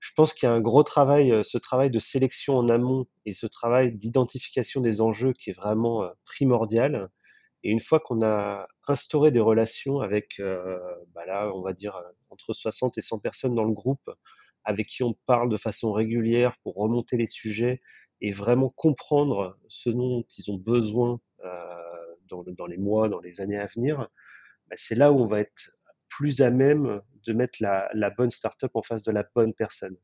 Je 0.00 0.12
pense 0.14 0.34
qu'il 0.34 0.48
y 0.48 0.50
a 0.50 0.54
un 0.54 0.60
gros 0.60 0.82
travail, 0.82 1.44
ce 1.44 1.58
travail 1.58 1.90
de 1.90 1.98
sélection 1.98 2.56
en 2.56 2.68
amont 2.68 3.06
et 3.24 3.32
ce 3.32 3.46
travail 3.46 3.92
d'identification 3.92 4.80
des 4.80 5.00
enjeux 5.00 5.32
qui 5.32 5.50
est 5.50 5.54
vraiment 5.54 6.08
primordial. 6.24 7.10
Et 7.66 7.70
une 7.70 7.80
fois 7.80 7.98
qu'on 7.98 8.22
a 8.22 8.68
instauré 8.86 9.32
des 9.32 9.40
relations 9.40 9.98
avec, 9.98 10.38
euh, 10.38 10.78
bah 11.16 11.26
là, 11.26 11.50
on 11.52 11.62
va 11.62 11.72
dire, 11.72 11.96
euh, 11.96 12.12
entre 12.30 12.52
60 12.52 12.96
et 12.96 13.00
100 13.00 13.18
personnes 13.18 13.56
dans 13.56 13.64
le 13.64 13.72
groupe, 13.72 14.08
avec 14.62 14.86
qui 14.86 15.02
on 15.02 15.14
parle 15.26 15.48
de 15.48 15.56
façon 15.56 15.90
régulière 15.90 16.56
pour 16.62 16.76
remonter 16.76 17.16
les 17.16 17.26
sujets 17.26 17.82
et 18.20 18.30
vraiment 18.30 18.68
comprendre 18.68 19.58
ce 19.66 19.90
dont 19.90 20.24
ils 20.38 20.48
ont 20.52 20.58
besoin 20.58 21.18
euh, 21.44 22.14
dans, 22.28 22.66
les 22.66 22.76
mois, 22.76 23.08
dans 23.08 23.18
les 23.18 23.40
années 23.40 23.58
à 23.58 23.66
venir, 23.66 24.06
bah 24.68 24.76
c'est 24.78 24.94
là 24.94 25.10
où 25.10 25.18
on 25.18 25.26
va 25.26 25.40
être 25.40 25.72
plus 26.08 26.42
à 26.42 26.52
même 26.52 27.00
de 27.26 27.32
mettre 27.32 27.58
la, 27.60 27.90
la 27.94 28.10
bonne 28.10 28.30
startup 28.30 28.70
en 28.74 28.82
face 28.82 29.02
de 29.02 29.10
la 29.10 29.24
bonne 29.34 29.54
personne. 29.54 29.96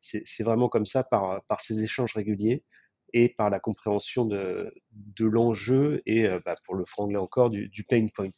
C'est 0.00 0.42
vraiment 0.42 0.70
comme 0.70 0.86
ça 0.86 1.04
par 1.04 1.60
ces 1.60 1.84
échanges 1.84 2.14
réguliers 2.14 2.64
et 3.12 3.28
par 3.28 3.50
la 3.50 3.60
compréhension 3.60 4.24
de, 4.24 4.72
l'enjeu 5.20 6.02
et, 6.06 6.26
euh, 6.26 6.40
bah, 6.44 6.56
pour 6.64 6.74
le 6.74 6.84
franglais 6.84 7.18
encore, 7.18 7.50
du, 7.50 7.84
pain 7.88 8.06
point. 8.14 8.30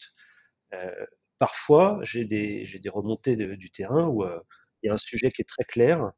Euh, 0.74 1.06
parfois, 1.38 2.00
j'ai 2.02 2.24
des, 2.24 2.66
remontées 2.90 3.36
du 3.36 3.70
terrain 3.70 4.06
où 4.06 4.24
euh, 4.24 4.40
il 4.82 4.88
y 4.88 4.90
a 4.90 4.94
un 4.94 4.98
sujet 4.98 5.30
qui 5.30 5.42
est 5.42 5.48
très 5.48 5.64
clair, 5.64 6.12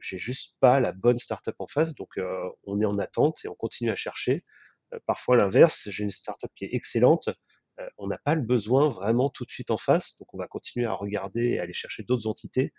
j'ai 0.00 0.18
juste 0.18 0.54
pas 0.60 0.78
la 0.78 0.92
bonne 0.92 1.18
startup 1.18 1.56
en 1.58 1.66
face, 1.66 1.94
donc 1.94 2.10
on 2.64 2.80
est 2.80 2.84
en 2.84 2.98
attente 2.98 3.44
et 3.44 3.48
on 3.48 3.56
continue 3.56 3.90
à 3.90 3.96
chercher. 3.96 4.44
parfois, 5.06 5.36
l'inverse, 5.36 5.88
j'ai 5.90 6.04
une 6.04 6.12
startup 6.12 6.52
qui 6.54 6.66
est 6.66 6.74
excellente, 6.74 7.30
on 7.98 8.06
n'a 8.06 8.18
pas 8.18 8.36
le 8.36 8.42
besoin 8.42 8.90
vraiment 8.90 9.28
tout 9.28 9.44
de 9.44 9.50
suite 9.50 9.72
en 9.72 9.78
face, 9.78 10.18
donc 10.18 10.32
on 10.34 10.38
va 10.38 10.46
continuer 10.46 10.86
à 10.86 10.92
regarder 10.92 11.46
et 11.46 11.58
aller 11.58 11.72
chercher 11.72 12.04
d'autres 12.04 12.28
entités. 12.28 12.72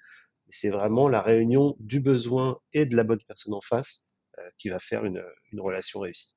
C'est 0.50 0.70
vraiment 0.70 1.10
la 1.10 1.22
réunion 1.22 1.76
du 1.80 2.00
besoin 2.00 2.60
et 2.72 2.86
de 2.86 2.96
la 2.96 3.04
bonne 3.04 3.22
personne 3.28 3.54
en 3.54 3.62
face 3.62 4.13
qui 4.58 4.70
va 4.70 4.80
faire 4.80 5.06
une, 5.06 5.24
relation 5.58 6.00
réussie. 6.00 6.36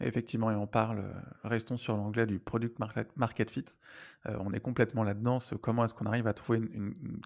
Effectivement, 0.00 0.50
et 0.50 0.56
on 0.56 0.66
parle, 0.66 0.98
euh, 0.98 1.12
restons 1.44 1.76
sur 1.76 1.96
l'anglais 1.96 2.26
du 2.26 2.40
product 2.40 2.78
market, 3.16 3.50
fit. 3.50 3.64
Euh, 4.26 4.36
on 4.40 4.52
est 4.52 4.60
complètement 4.60 5.04
là-dedans. 5.04 5.38
comment 5.60 5.84
est-ce 5.84 5.94
qu'on 5.94 6.06
arrive 6.06 6.26
à 6.26 6.34
trouver 6.34 6.58
une, 6.58 7.20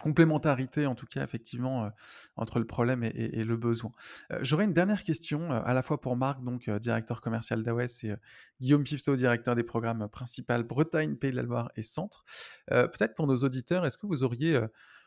complémentarité, 0.00 0.84
en 0.84 0.96
tout 0.96 1.06
cas, 1.06 1.22
effectivement, 1.22 1.84
euh, 1.84 1.90
entre 2.34 2.58
le 2.58 2.64
problème 2.64 3.04
et, 3.04 3.44
le 3.44 3.56
besoin. 3.56 3.92
Euh, 4.32 4.40
J'aurais 4.42 4.64
une 4.64 4.72
dernière 4.72 5.04
question, 5.04 5.52
à 5.52 5.72
la 5.72 5.82
fois 5.82 6.00
pour 6.00 6.16
Marc, 6.16 6.42
donc 6.42 6.68
directeur 6.68 7.20
commercial 7.20 7.62
d'AOS, 7.62 8.02
et 8.02 8.16
Guillaume 8.60 8.82
Pifto, 8.82 9.14
directeur 9.14 9.54
des 9.54 9.62
programmes 9.62 10.08
principaux 10.08 10.60
Bretagne, 10.64 11.14
Pays 11.14 11.30
de 11.30 11.36
la 11.36 11.44
Loire 11.44 11.70
et 11.76 11.82
Centre. 11.82 12.24
peut-être 12.66 13.14
pour 13.14 13.28
nos 13.28 13.36
auditeurs, 13.36 13.86
est-ce 13.86 13.96
que 13.96 14.08
vous 14.08 14.24
auriez, 14.24 14.60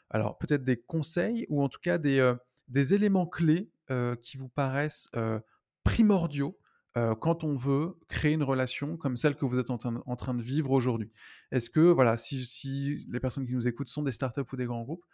alors 0.10 0.38
peut-être 0.38 0.63
des 0.63 0.78
conseils 0.78 1.46
ou 1.50 1.62
en 1.62 1.68
tout 1.68 1.82
cas 1.82 1.98
des 1.98 2.34
des 2.67 2.93
éléments 2.93 3.27
clés 3.27 3.69
qui 4.21 4.38
vous 4.38 4.49
paraissent 4.49 5.10
primordiaux 5.84 6.58
quand 7.19 7.43
on 7.43 7.56
veut 7.56 7.95
créer 8.08 8.34
une 8.34 8.43
relation 8.43 8.97
comme 8.97 9.17
celle 9.17 9.36
que 9.36 9.45
vous 9.45 9.60
êtes 9.60 9.69
en 9.69 9.77
train, 9.77 10.34
de 10.34 10.41
vivre 10.41 10.71
aujourd'hui. 10.71 11.12
Est-ce 11.51 11.69
que, 11.69 11.80
voilà, 11.80 12.17
si, 12.17 13.06
les 13.10 13.19
personnes 13.19 13.45
qui 13.45 13.53
nous 13.53 13.67
écoutent 13.67 13.89
sont 13.89 14.01
des 14.01 14.12
startups 14.12 14.41
ou 14.51 14.56
des 14.56 14.65
grands 14.65 14.82
groupes, 14.82 15.06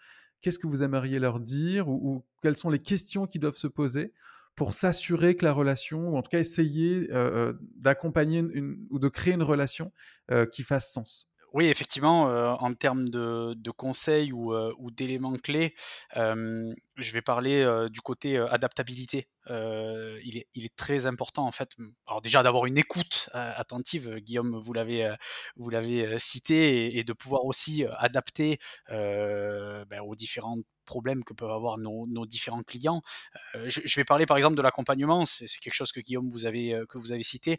qu'est-ce 0.41 0.59
que 0.59 0.67
vous 0.67 0.81
aimeriez 0.81 1.19
leur 1.19 1.39
dire 1.39 1.89
ou, 1.89 2.23
quelles 2.41 2.57
sont 2.57 2.69
les 2.69 2.79
questions 2.79 3.27
qui 3.27 3.37
doivent 3.39 3.57
se 3.57 3.67
poser 3.67 4.13
pour 4.55 4.73
s'assurer 4.73 5.35
que 5.35 5.45
la 5.45 5.51
relation, 5.51 6.09
ou 6.09 6.15
en 6.15 6.21
tout 6.21 6.29
cas 6.29 6.39
essayer 6.39 7.09
d'accompagner 7.75 8.43
ou 8.89 8.99
de 8.99 9.07
créer 9.09 9.33
une 9.33 9.43
relation 9.43 9.91
qui 10.51 10.63
fasse 10.63 10.91
sens? 10.91 11.29
Oui, 11.53 11.67
effectivement, 11.67 12.23
en 12.23 12.73
termes 12.73 13.09
de, 13.09 13.71
conseils 13.71 14.31
ou, 14.31 14.91
d'éléments 14.91 15.35
clés, 15.35 15.75
je 16.97 17.13
vais 17.13 17.21
parler 17.21 17.65
du 17.89 18.01
côté 18.01 18.37
adaptabilité. 18.37 19.27
il, 19.49 20.37
est, 20.37 20.75
très 20.75 21.05
important 21.05 21.45
en 21.45 21.51
fait. 21.51 21.71
Alors 22.07 22.21
déjà 22.21 22.43
d'avoir 22.43 22.65
une 22.65 22.77
écoute 22.77 23.29
attentive, 23.33 24.17
Guillaume, 24.19 24.59
vous 24.61 24.73
l'avez 24.73 25.13
vous 25.55 25.69
l'avez 25.69 26.17
cité, 26.19 26.97
et, 26.97 27.03
de 27.03 27.13
pouvoir 27.13 27.45
aussi 27.45 27.85
adapter 27.97 28.57
ben, 28.89 29.99
aux 30.01 30.15
différentes 30.15 30.63
problèmes 30.85 31.23
que 31.23 31.33
peuvent 31.33 31.51
avoir 31.51 31.77
nos, 31.77 32.25
différents 32.25 32.63
clients. 32.63 33.01
Je, 33.65 33.95
vais 33.95 34.03
parler 34.03 34.25
par 34.25 34.37
exemple 34.37 34.55
de 34.55 34.61
l'accompagnement, 34.61 35.25
c'est 35.25 35.47
quelque 35.47 35.73
chose 35.73 35.91
que 35.91 35.99
Guillaume 35.99 36.29
vous 36.29 36.45
avez 36.45 36.81
que 36.89 36.97
vous 36.97 37.11
avez 37.11 37.23
cité. 37.23 37.57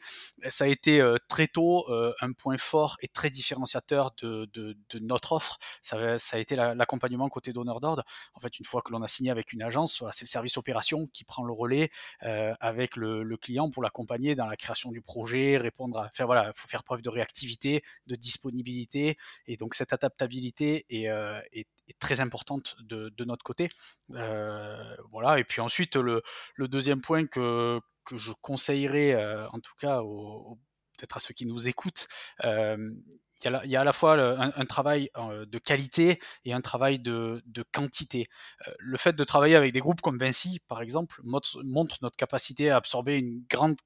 Ça 0.49 0.64
a 0.64 0.66
été 0.68 1.03
très 1.29 1.49
tôt 1.49 1.87
un 2.20 2.33
point 2.33 2.59
fort 2.59 2.97
et 3.01 3.09
très 3.09 3.31
différenciateur 3.31 4.12
de 4.23 4.77
notre 5.01 5.33
offre. 5.33 5.59
Ça, 5.83 6.18
ça 6.18 6.37
a 6.37 6.40
été 6.40 6.57
l'accompagnement 6.57 7.29
côté 7.29 7.53
donneur 7.53 7.81
d'ordre. 7.81 8.05
En 8.35 8.40
fait, 8.40 8.59
une 8.59 8.64
fois 8.64 8.83
que 8.83 8.92
l'on 8.92 9.03
a 9.03 9.09
signé 9.09 9.23
avec 9.30 9.52
une 9.52 9.62
agence, 9.62 10.02
c'est 10.12 10.24
le 10.24 10.28
service 10.28 10.56
opération 10.56 11.06
qui 11.06 11.24
prend 11.24 11.44
le 11.44 11.52
relais 11.52 11.90
avec 12.20 12.96
le, 12.96 13.37
client 13.37 13.68
pour 13.68 13.82
l'accompagner 13.82 14.34
dans 14.34 14.46
la 14.46 14.56
création 14.56 14.92
du 14.92 15.02
projet, 15.02 15.58
répondre 15.58 15.98
à 15.98 16.08
faire 16.10 16.26
voilà, 16.26 16.52
faut 16.54 16.68
faire 16.68 16.84
preuve 16.84 17.02
de 17.02 17.10
réactivité, 17.10 17.82
de 18.06 18.14
disponibilité, 18.14 19.16
et 19.46 19.56
donc 19.56 19.74
cette 19.74 19.92
adaptabilité 19.92 20.87
est, 20.88 21.08
est 21.88 21.98
très 21.98 22.20
importante 22.20 22.76
de, 22.80 23.24
notre 23.24 23.44
côté. 23.44 23.68
Euh, 24.12 24.96
voilà. 25.10 25.38
Et 25.38 25.44
puis 25.44 25.60
ensuite, 25.60 25.96
le, 25.96 26.22
deuxième 26.58 27.00
point 27.00 27.26
que, 27.26 27.80
je 28.12 28.32
conseillerais, 28.40 29.14
euh, 29.14 29.48
en 29.50 29.60
tout 29.60 29.74
cas, 29.78 30.00
peut-être 30.00 31.16
à 31.16 31.20
ceux 31.20 31.34
qui 31.34 31.46
nous 31.46 31.68
écoutent, 31.68 32.08
euh, 32.44 32.90
il 33.42 33.51
y, 33.51 33.55
a, 33.55 33.64
il 33.64 33.70
y 33.70 33.77
a 33.77 33.81
à 33.81 33.85
la 33.85 33.92
fois 33.92 34.14
un, 34.14 34.53
un, 34.55 34.66
travail 34.66 35.11
de 35.16 35.59
qualité 35.59 36.20
et 36.44 36.53
un 36.53 36.61
travail 36.61 36.99
de, 36.99 37.42
de 37.47 37.64
quantité. 37.73 38.29
le 38.79 38.97
fait 38.97 39.14
de 39.14 39.25
travailler 39.25 39.57
avec 39.57 39.73
des 39.73 39.81
groupes 39.81 40.01
comme 40.01 40.18
Vinci, 40.18 40.61
par 40.68 40.81
exemple, 40.83 41.20
montre 41.25 41.99
notre 42.03 42.16
capacité 42.16 42.70
à 42.70 42.77
absorber 42.77 43.16
une 43.16 43.44
grande 43.49 43.77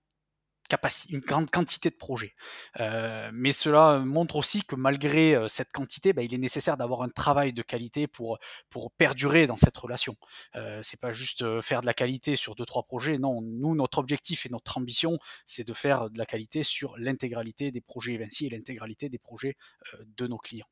une 1.09 1.21
grande 1.21 1.51
quantité 1.51 1.91
de 1.91 1.95
projets. 1.97 2.35
Euh, 2.81 3.31
mais 3.33 3.53
cela 3.53 3.99
montre 4.01 4.37
aussi 4.37 4.63
que 4.63 4.77
malgré 4.77 5.35
euh, 5.35 5.49
cette 5.49 5.73
quantité, 5.73 6.13
bah, 6.13 6.23
il 6.23 6.35
est 6.35 6.39
nécessaire 6.39 6.77
d'avoir 6.77 7.03
un 7.03 7.09
travail 7.09 7.53
de 7.53 7.63
qualité 7.63 8.07
pour, 8.07 8.39
pour 8.71 8.93
perdurer 8.93 9.47
dans 9.47 9.57
cette 9.57 9.77
relation. 9.77 10.17
Euh, 10.57 10.81
c'est 10.83 11.01
pas 11.01 11.13
juste 11.13 11.43
euh, 11.43 11.61
faire 11.61 11.81
de 11.81 11.87
la 11.87 11.95
qualité 11.95 12.37
sur 12.37 12.55
deux 12.55 12.67
trois 12.67 12.83
projets. 12.85 13.19
Non, 13.19 13.41
nous 13.43 13.75
notre 13.75 13.99
objectif 13.99 14.47
et 14.47 14.49
notre 14.49 14.79
ambition, 14.79 15.19
c'est 15.47 15.67
de 15.67 15.75
faire 15.75 16.11
de 16.11 16.19
la 16.19 16.27
qualité 16.27 16.63
sur 16.63 16.97
l'intégralité 16.99 17.71
des 17.71 17.81
projets 17.81 18.17
Vinci 18.17 18.47
et 18.47 18.51
l'intégralité 18.51 19.09
des 19.09 19.19
projets 19.19 19.57
euh, 19.95 20.05
de 20.17 20.27
nos 20.27 20.39
clients. 20.39 20.69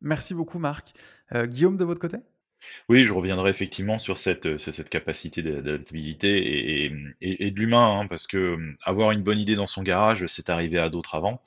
Merci 0.00 0.34
beaucoup 0.34 0.58
Marc. 0.58 0.92
Euh, 1.34 1.46
Guillaume 1.46 1.76
de 1.76 1.84
votre 1.84 2.00
côté? 2.00 2.18
Oui, 2.88 3.04
je 3.04 3.12
reviendrai 3.12 3.50
effectivement 3.50 3.98
sur 3.98 4.18
cette, 4.18 4.58
cette 4.58 4.90
capacité 4.90 5.42
d'adaptabilité 5.42 6.84
et, 7.20 7.50
de 7.50 7.60
l'humain, 7.60 8.00
hein, 8.00 8.06
parce 8.06 8.26
que 8.26 8.58
avoir 8.84 9.12
une 9.12 9.22
bonne 9.22 9.38
idée 9.38 9.54
dans 9.54 9.66
son 9.66 9.82
garage, 9.82 10.26
c'est 10.26 10.50
arrivé 10.50 10.78
à 10.78 10.88
d'autres 10.88 11.14
avant, 11.14 11.40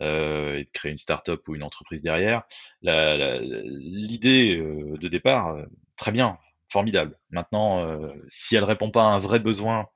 euh, 0.00 0.58
et 0.58 0.64
de 0.64 0.70
créer 0.70 0.92
une 0.92 0.98
start-up 0.98 1.46
ou 1.48 1.54
une 1.54 1.62
entreprise 1.62 2.02
derrière. 2.02 2.42
L'idée 2.82 4.56
euh, 4.56 4.96
de 4.98 5.08
départ, 5.08 5.54
euh, 5.54 5.64
très 5.96 6.12
bien, 6.12 6.38
formidable. 6.68 7.18
Maintenant, 7.30 8.12
si 8.28 8.56
elle 8.56 8.64
répond 8.64 8.90
pas 8.90 9.02
à 9.02 9.06
un 9.06 9.18
vrai 9.18 9.40
besoin 9.40 9.88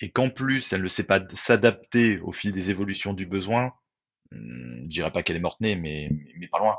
et 0.00 0.10
qu'en 0.10 0.28
plus 0.28 0.72
elle 0.72 0.82
ne 0.82 0.88
sait 0.88 1.04
pas 1.04 1.20
s'adapter 1.34 2.18
au 2.20 2.32
fil 2.32 2.52
des 2.52 2.70
évolutions 2.70 3.14
du 3.14 3.26
besoin, 3.26 3.72
hmm, 4.32 4.82
je 4.82 4.88
dirais 4.88 5.12
pas 5.12 5.22
qu'elle 5.22 5.36
est 5.36 5.40
morte-née, 5.40 5.76
mais 5.76 6.10
pas 6.50 6.58
loin. 6.58 6.76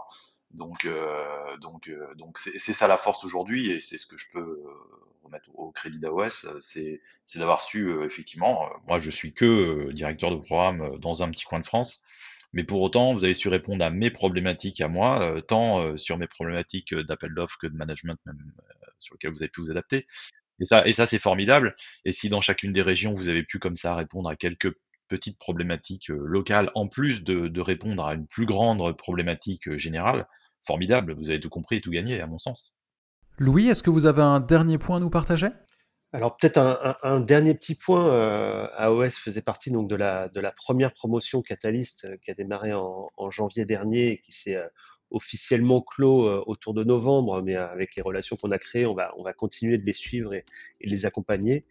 Donc, 0.55 0.85
euh, 0.85 1.57
donc, 1.57 1.89
euh, 1.89 2.13
donc 2.15 2.37
c'est 2.37 2.73
ça 2.73 2.87
la 2.87 2.97
force 2.97 3.23
aujourd'hui 3.25 3.71
et 3.71 3.81
c'est 3.81 3.97
ce 3.97 4.07
que 4.07 4.17
je 4.17 4.25
peux 4.31 4.39
euh, 4.39 4.63
remettre 5.23 5.49
au 5.53 5.71
crédit 5.71 5.99
d'AOS, 5.99 6.47
c'est 6.61 7.01
d'avoir 7.35 7.61
su 7.61 7.91
effectivement. 8.03 8.69
moi, 8.87 8.99
je 8.99 9.09
suis 9.09 9.33
que 9.33 9.91
directeur 9.91 10.31
de 10.31 10.37
programme 10.37 10.97
dans 10.99 11.23
un 11.23 11.31
petit 11.31 11.45
coin 11.45 11.59
de 11.59 11.65
France, 11.65 12.01
mais 12.53 12.63
pour 12.63 12.81
autant, 12.81 13.13
vous 13.13 13.25
avez 13.25 13.33
su 13.33 13.49
répondre 13.49 13.83
à 13.83 13.89
mes 13.89 14.11
problématiques 14.11 14.79
à 14.81 14.87
moi, 14.87 15.41
tant 15.47 15.97
sur 15.97 16.17
mes 16.17 16.27
problématiques 16.27 16.93
d'appel 16.93 17.33
d'offres 17.33 17.57
que 17.59 17.67
de 17.67 17.75
management, 17.75 18.17
même 18.25 18.39
sur 18.99 19.15
lesquelles 19.15 19.31
vous 19.31 19.43
avez 19.43 19.49
pu 19.49 19.61
vous 19.61 19.71
adapter. 19.71 20.07
Et 20.61 20.67
ça, 20.67 20.87
et 20.87 20.93
ça 20.93 21.05
c'est 21.05 21.19
formidable. 21.19 21.75
Et 22.05 22.11
si 22.11 22.29
dans 22.29 22.39
chacune 22.39 22.71
des 22.71 22.83
régions, 22.83 23.13
vous 23.13 23.27
avez 23.27 23.43
pu 23.43 23.59
comme 23.59 23.75
ça 23.75 23.95
répondre 23.95 24.29
à 24.29 24.35
quelques 24.35 24.73
petites 25.07 25.39
problématiques 25.39 26.07
locales, 26.09 26.71
en 26.75 26.87
plus 26.87 27.23
de, 27.23 27.47
de 27.47 27.61
répondre 27.61 28.05
à 28.05 28.13
une 28.13 28.27
plus 28.27 28.45
grande 28.45 28.95
problématique 28.95 29.75
générale, 29.77 30.27
formidable, 30.65 31.13
vous 31.13 31.29
avez 31.29 31.39
tout 31.39 31.49
compris 31.49 31.77
et 31.77 31.81
tout 31.81 31.91
gagné, 31.91 32.21
à 32.21 32.27
mon 32.27 32.37
sens. 32.37 32.75
Louis, 33.37 33.67
est-ce 33.67 33.83
que 33.83 33.89
vous 33.89 34.05
avez 34.05 34.21
un 34.21 34.39
dernier 34.39 34.77
point 34.77 34.97
à 34.97 34.99
nous 34.99 35.09
partager? 35.09 35.47
Alors 36.13 36.37
peut-être 36.37 36.57
un, 37.03 37.19
dernier 37.19 37.53
petit 37.53 37.75
point, 37.75 38.07
euh, 38.07 38.67
AOS 38.77 39.09
faisait 39.09 39.41
partie 39.41 39.69
donc 39.69 39.89
de 39.89 39.97
la, 39.97 40.29
de 40.29 40.39
la 40.39 40.53
première 40.53 40.93
promotion 40.93 41.41
Catalyst 41.41 42.05
euh, 42.05 42.15
qui 42.23 42.31
a 42.31 42.33
démarré 42.33 42.73
en, 42.73 43.29
janvier 43.29 43.65
dernier 43.65 44.11
et 44.11 44.17
qui 44.19 44.31
s'est 44.31 44.55
euh, 44.55 44.65
officiellement 45.11 45.81
clos 45.81 46.25
euh, 46.25 46.41
autour 46.47 46.73
de 46.73 46.85
novembre, 46.85 47.41
mais 47.41 47.57
avec 47.57 47.97
les 47.97 48.01
relations 48.01 48.37
qu'on 48.37 48.51
a 48.51 48.57
créées, 48.57 48.85
on 48.85 48.93
va, 48.93 49.11
on 49.17 49.23
va 49.23 49.33
continuer 49.33 49.77
de 49.77 49.83
les 49.83 49.91
suivre 49.91 50.33
et, 50.33 50.45
et 50.79 50.87
les 50.87 51.05
accompagner. 51.05 51.65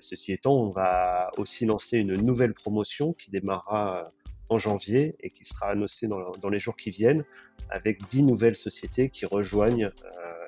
ceci 0.00 0.32
étant, 0.32 0.54
on 0.54 0.70
va 0.70 1.30
aussi 1.36 1.66
lancer 1.66 1.98
une 1.98 2.14
nouvelle 2.14 2.54
promotion 2.54 3.12
qui 3.12 3.30
démarrera 3.30 4.08
en 4.48 4.58
janvier 4.58 5.16
et 5.20 5.30
qui 5.30 5.44
sera 5.44 5.70
annoncé 5.70 6.08
dans, 6.08 6.48
les 6.48 6.58
jours 6.58 6.76
qui 6.76 6.90
viennent 6.90 7.24
avec 7.70 8.02
10 8.08 8.22
nouvelles 8.22 8.56
sociétés 8.56 9.10
qui 9.10 9.26
rejoignent 9.26 9.86
euh, 9.86 9.90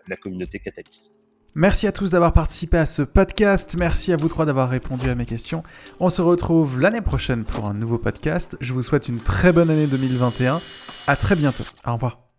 la 0.08 0.16
communauté 0.16 0.58
Catalyst. 0.58 1.14
Merci 1.54 1.88
à 1.88 1.92
tous 1.92 2.12
d'avoir 2.12 2.32
participé 2.32 2.78
à 2.78 2.86
ce 2.86 3.02
podcast. 3.02 3.76
Merci 3.76 4.12
à 4.12 4.16
vous 4.16 4.28
trois 4.28 4.46
d'avoir 4.46 4.68
répondu 4.68 5.10
à 5.10 5.16
mes 5.16 5.26
questions. 5.26 5.64
On 5.98 6.08
se 6.08 6.22
retrouve 6.22 6.80
l'année 6.80 7.00
prochaine 7.00 7.44
pour 7.44 7.66
un 7.68 7.74
nouveau 7.74 7.98
podcast. 7.98 8.56
Je 8.60 8.72
vous 8.72 8.82
souhaite 8.82 9.08
une 9.08 9.20
très 9.20 9.52
bonne 9.52 9.70
année 9.70 9.88
2021. 9.88 10.62
À 11.08 11.16
très 11.16 11.34
bientôt. 11.34 11.64
Au 11.84 11.94
revoir. 11.94 12.29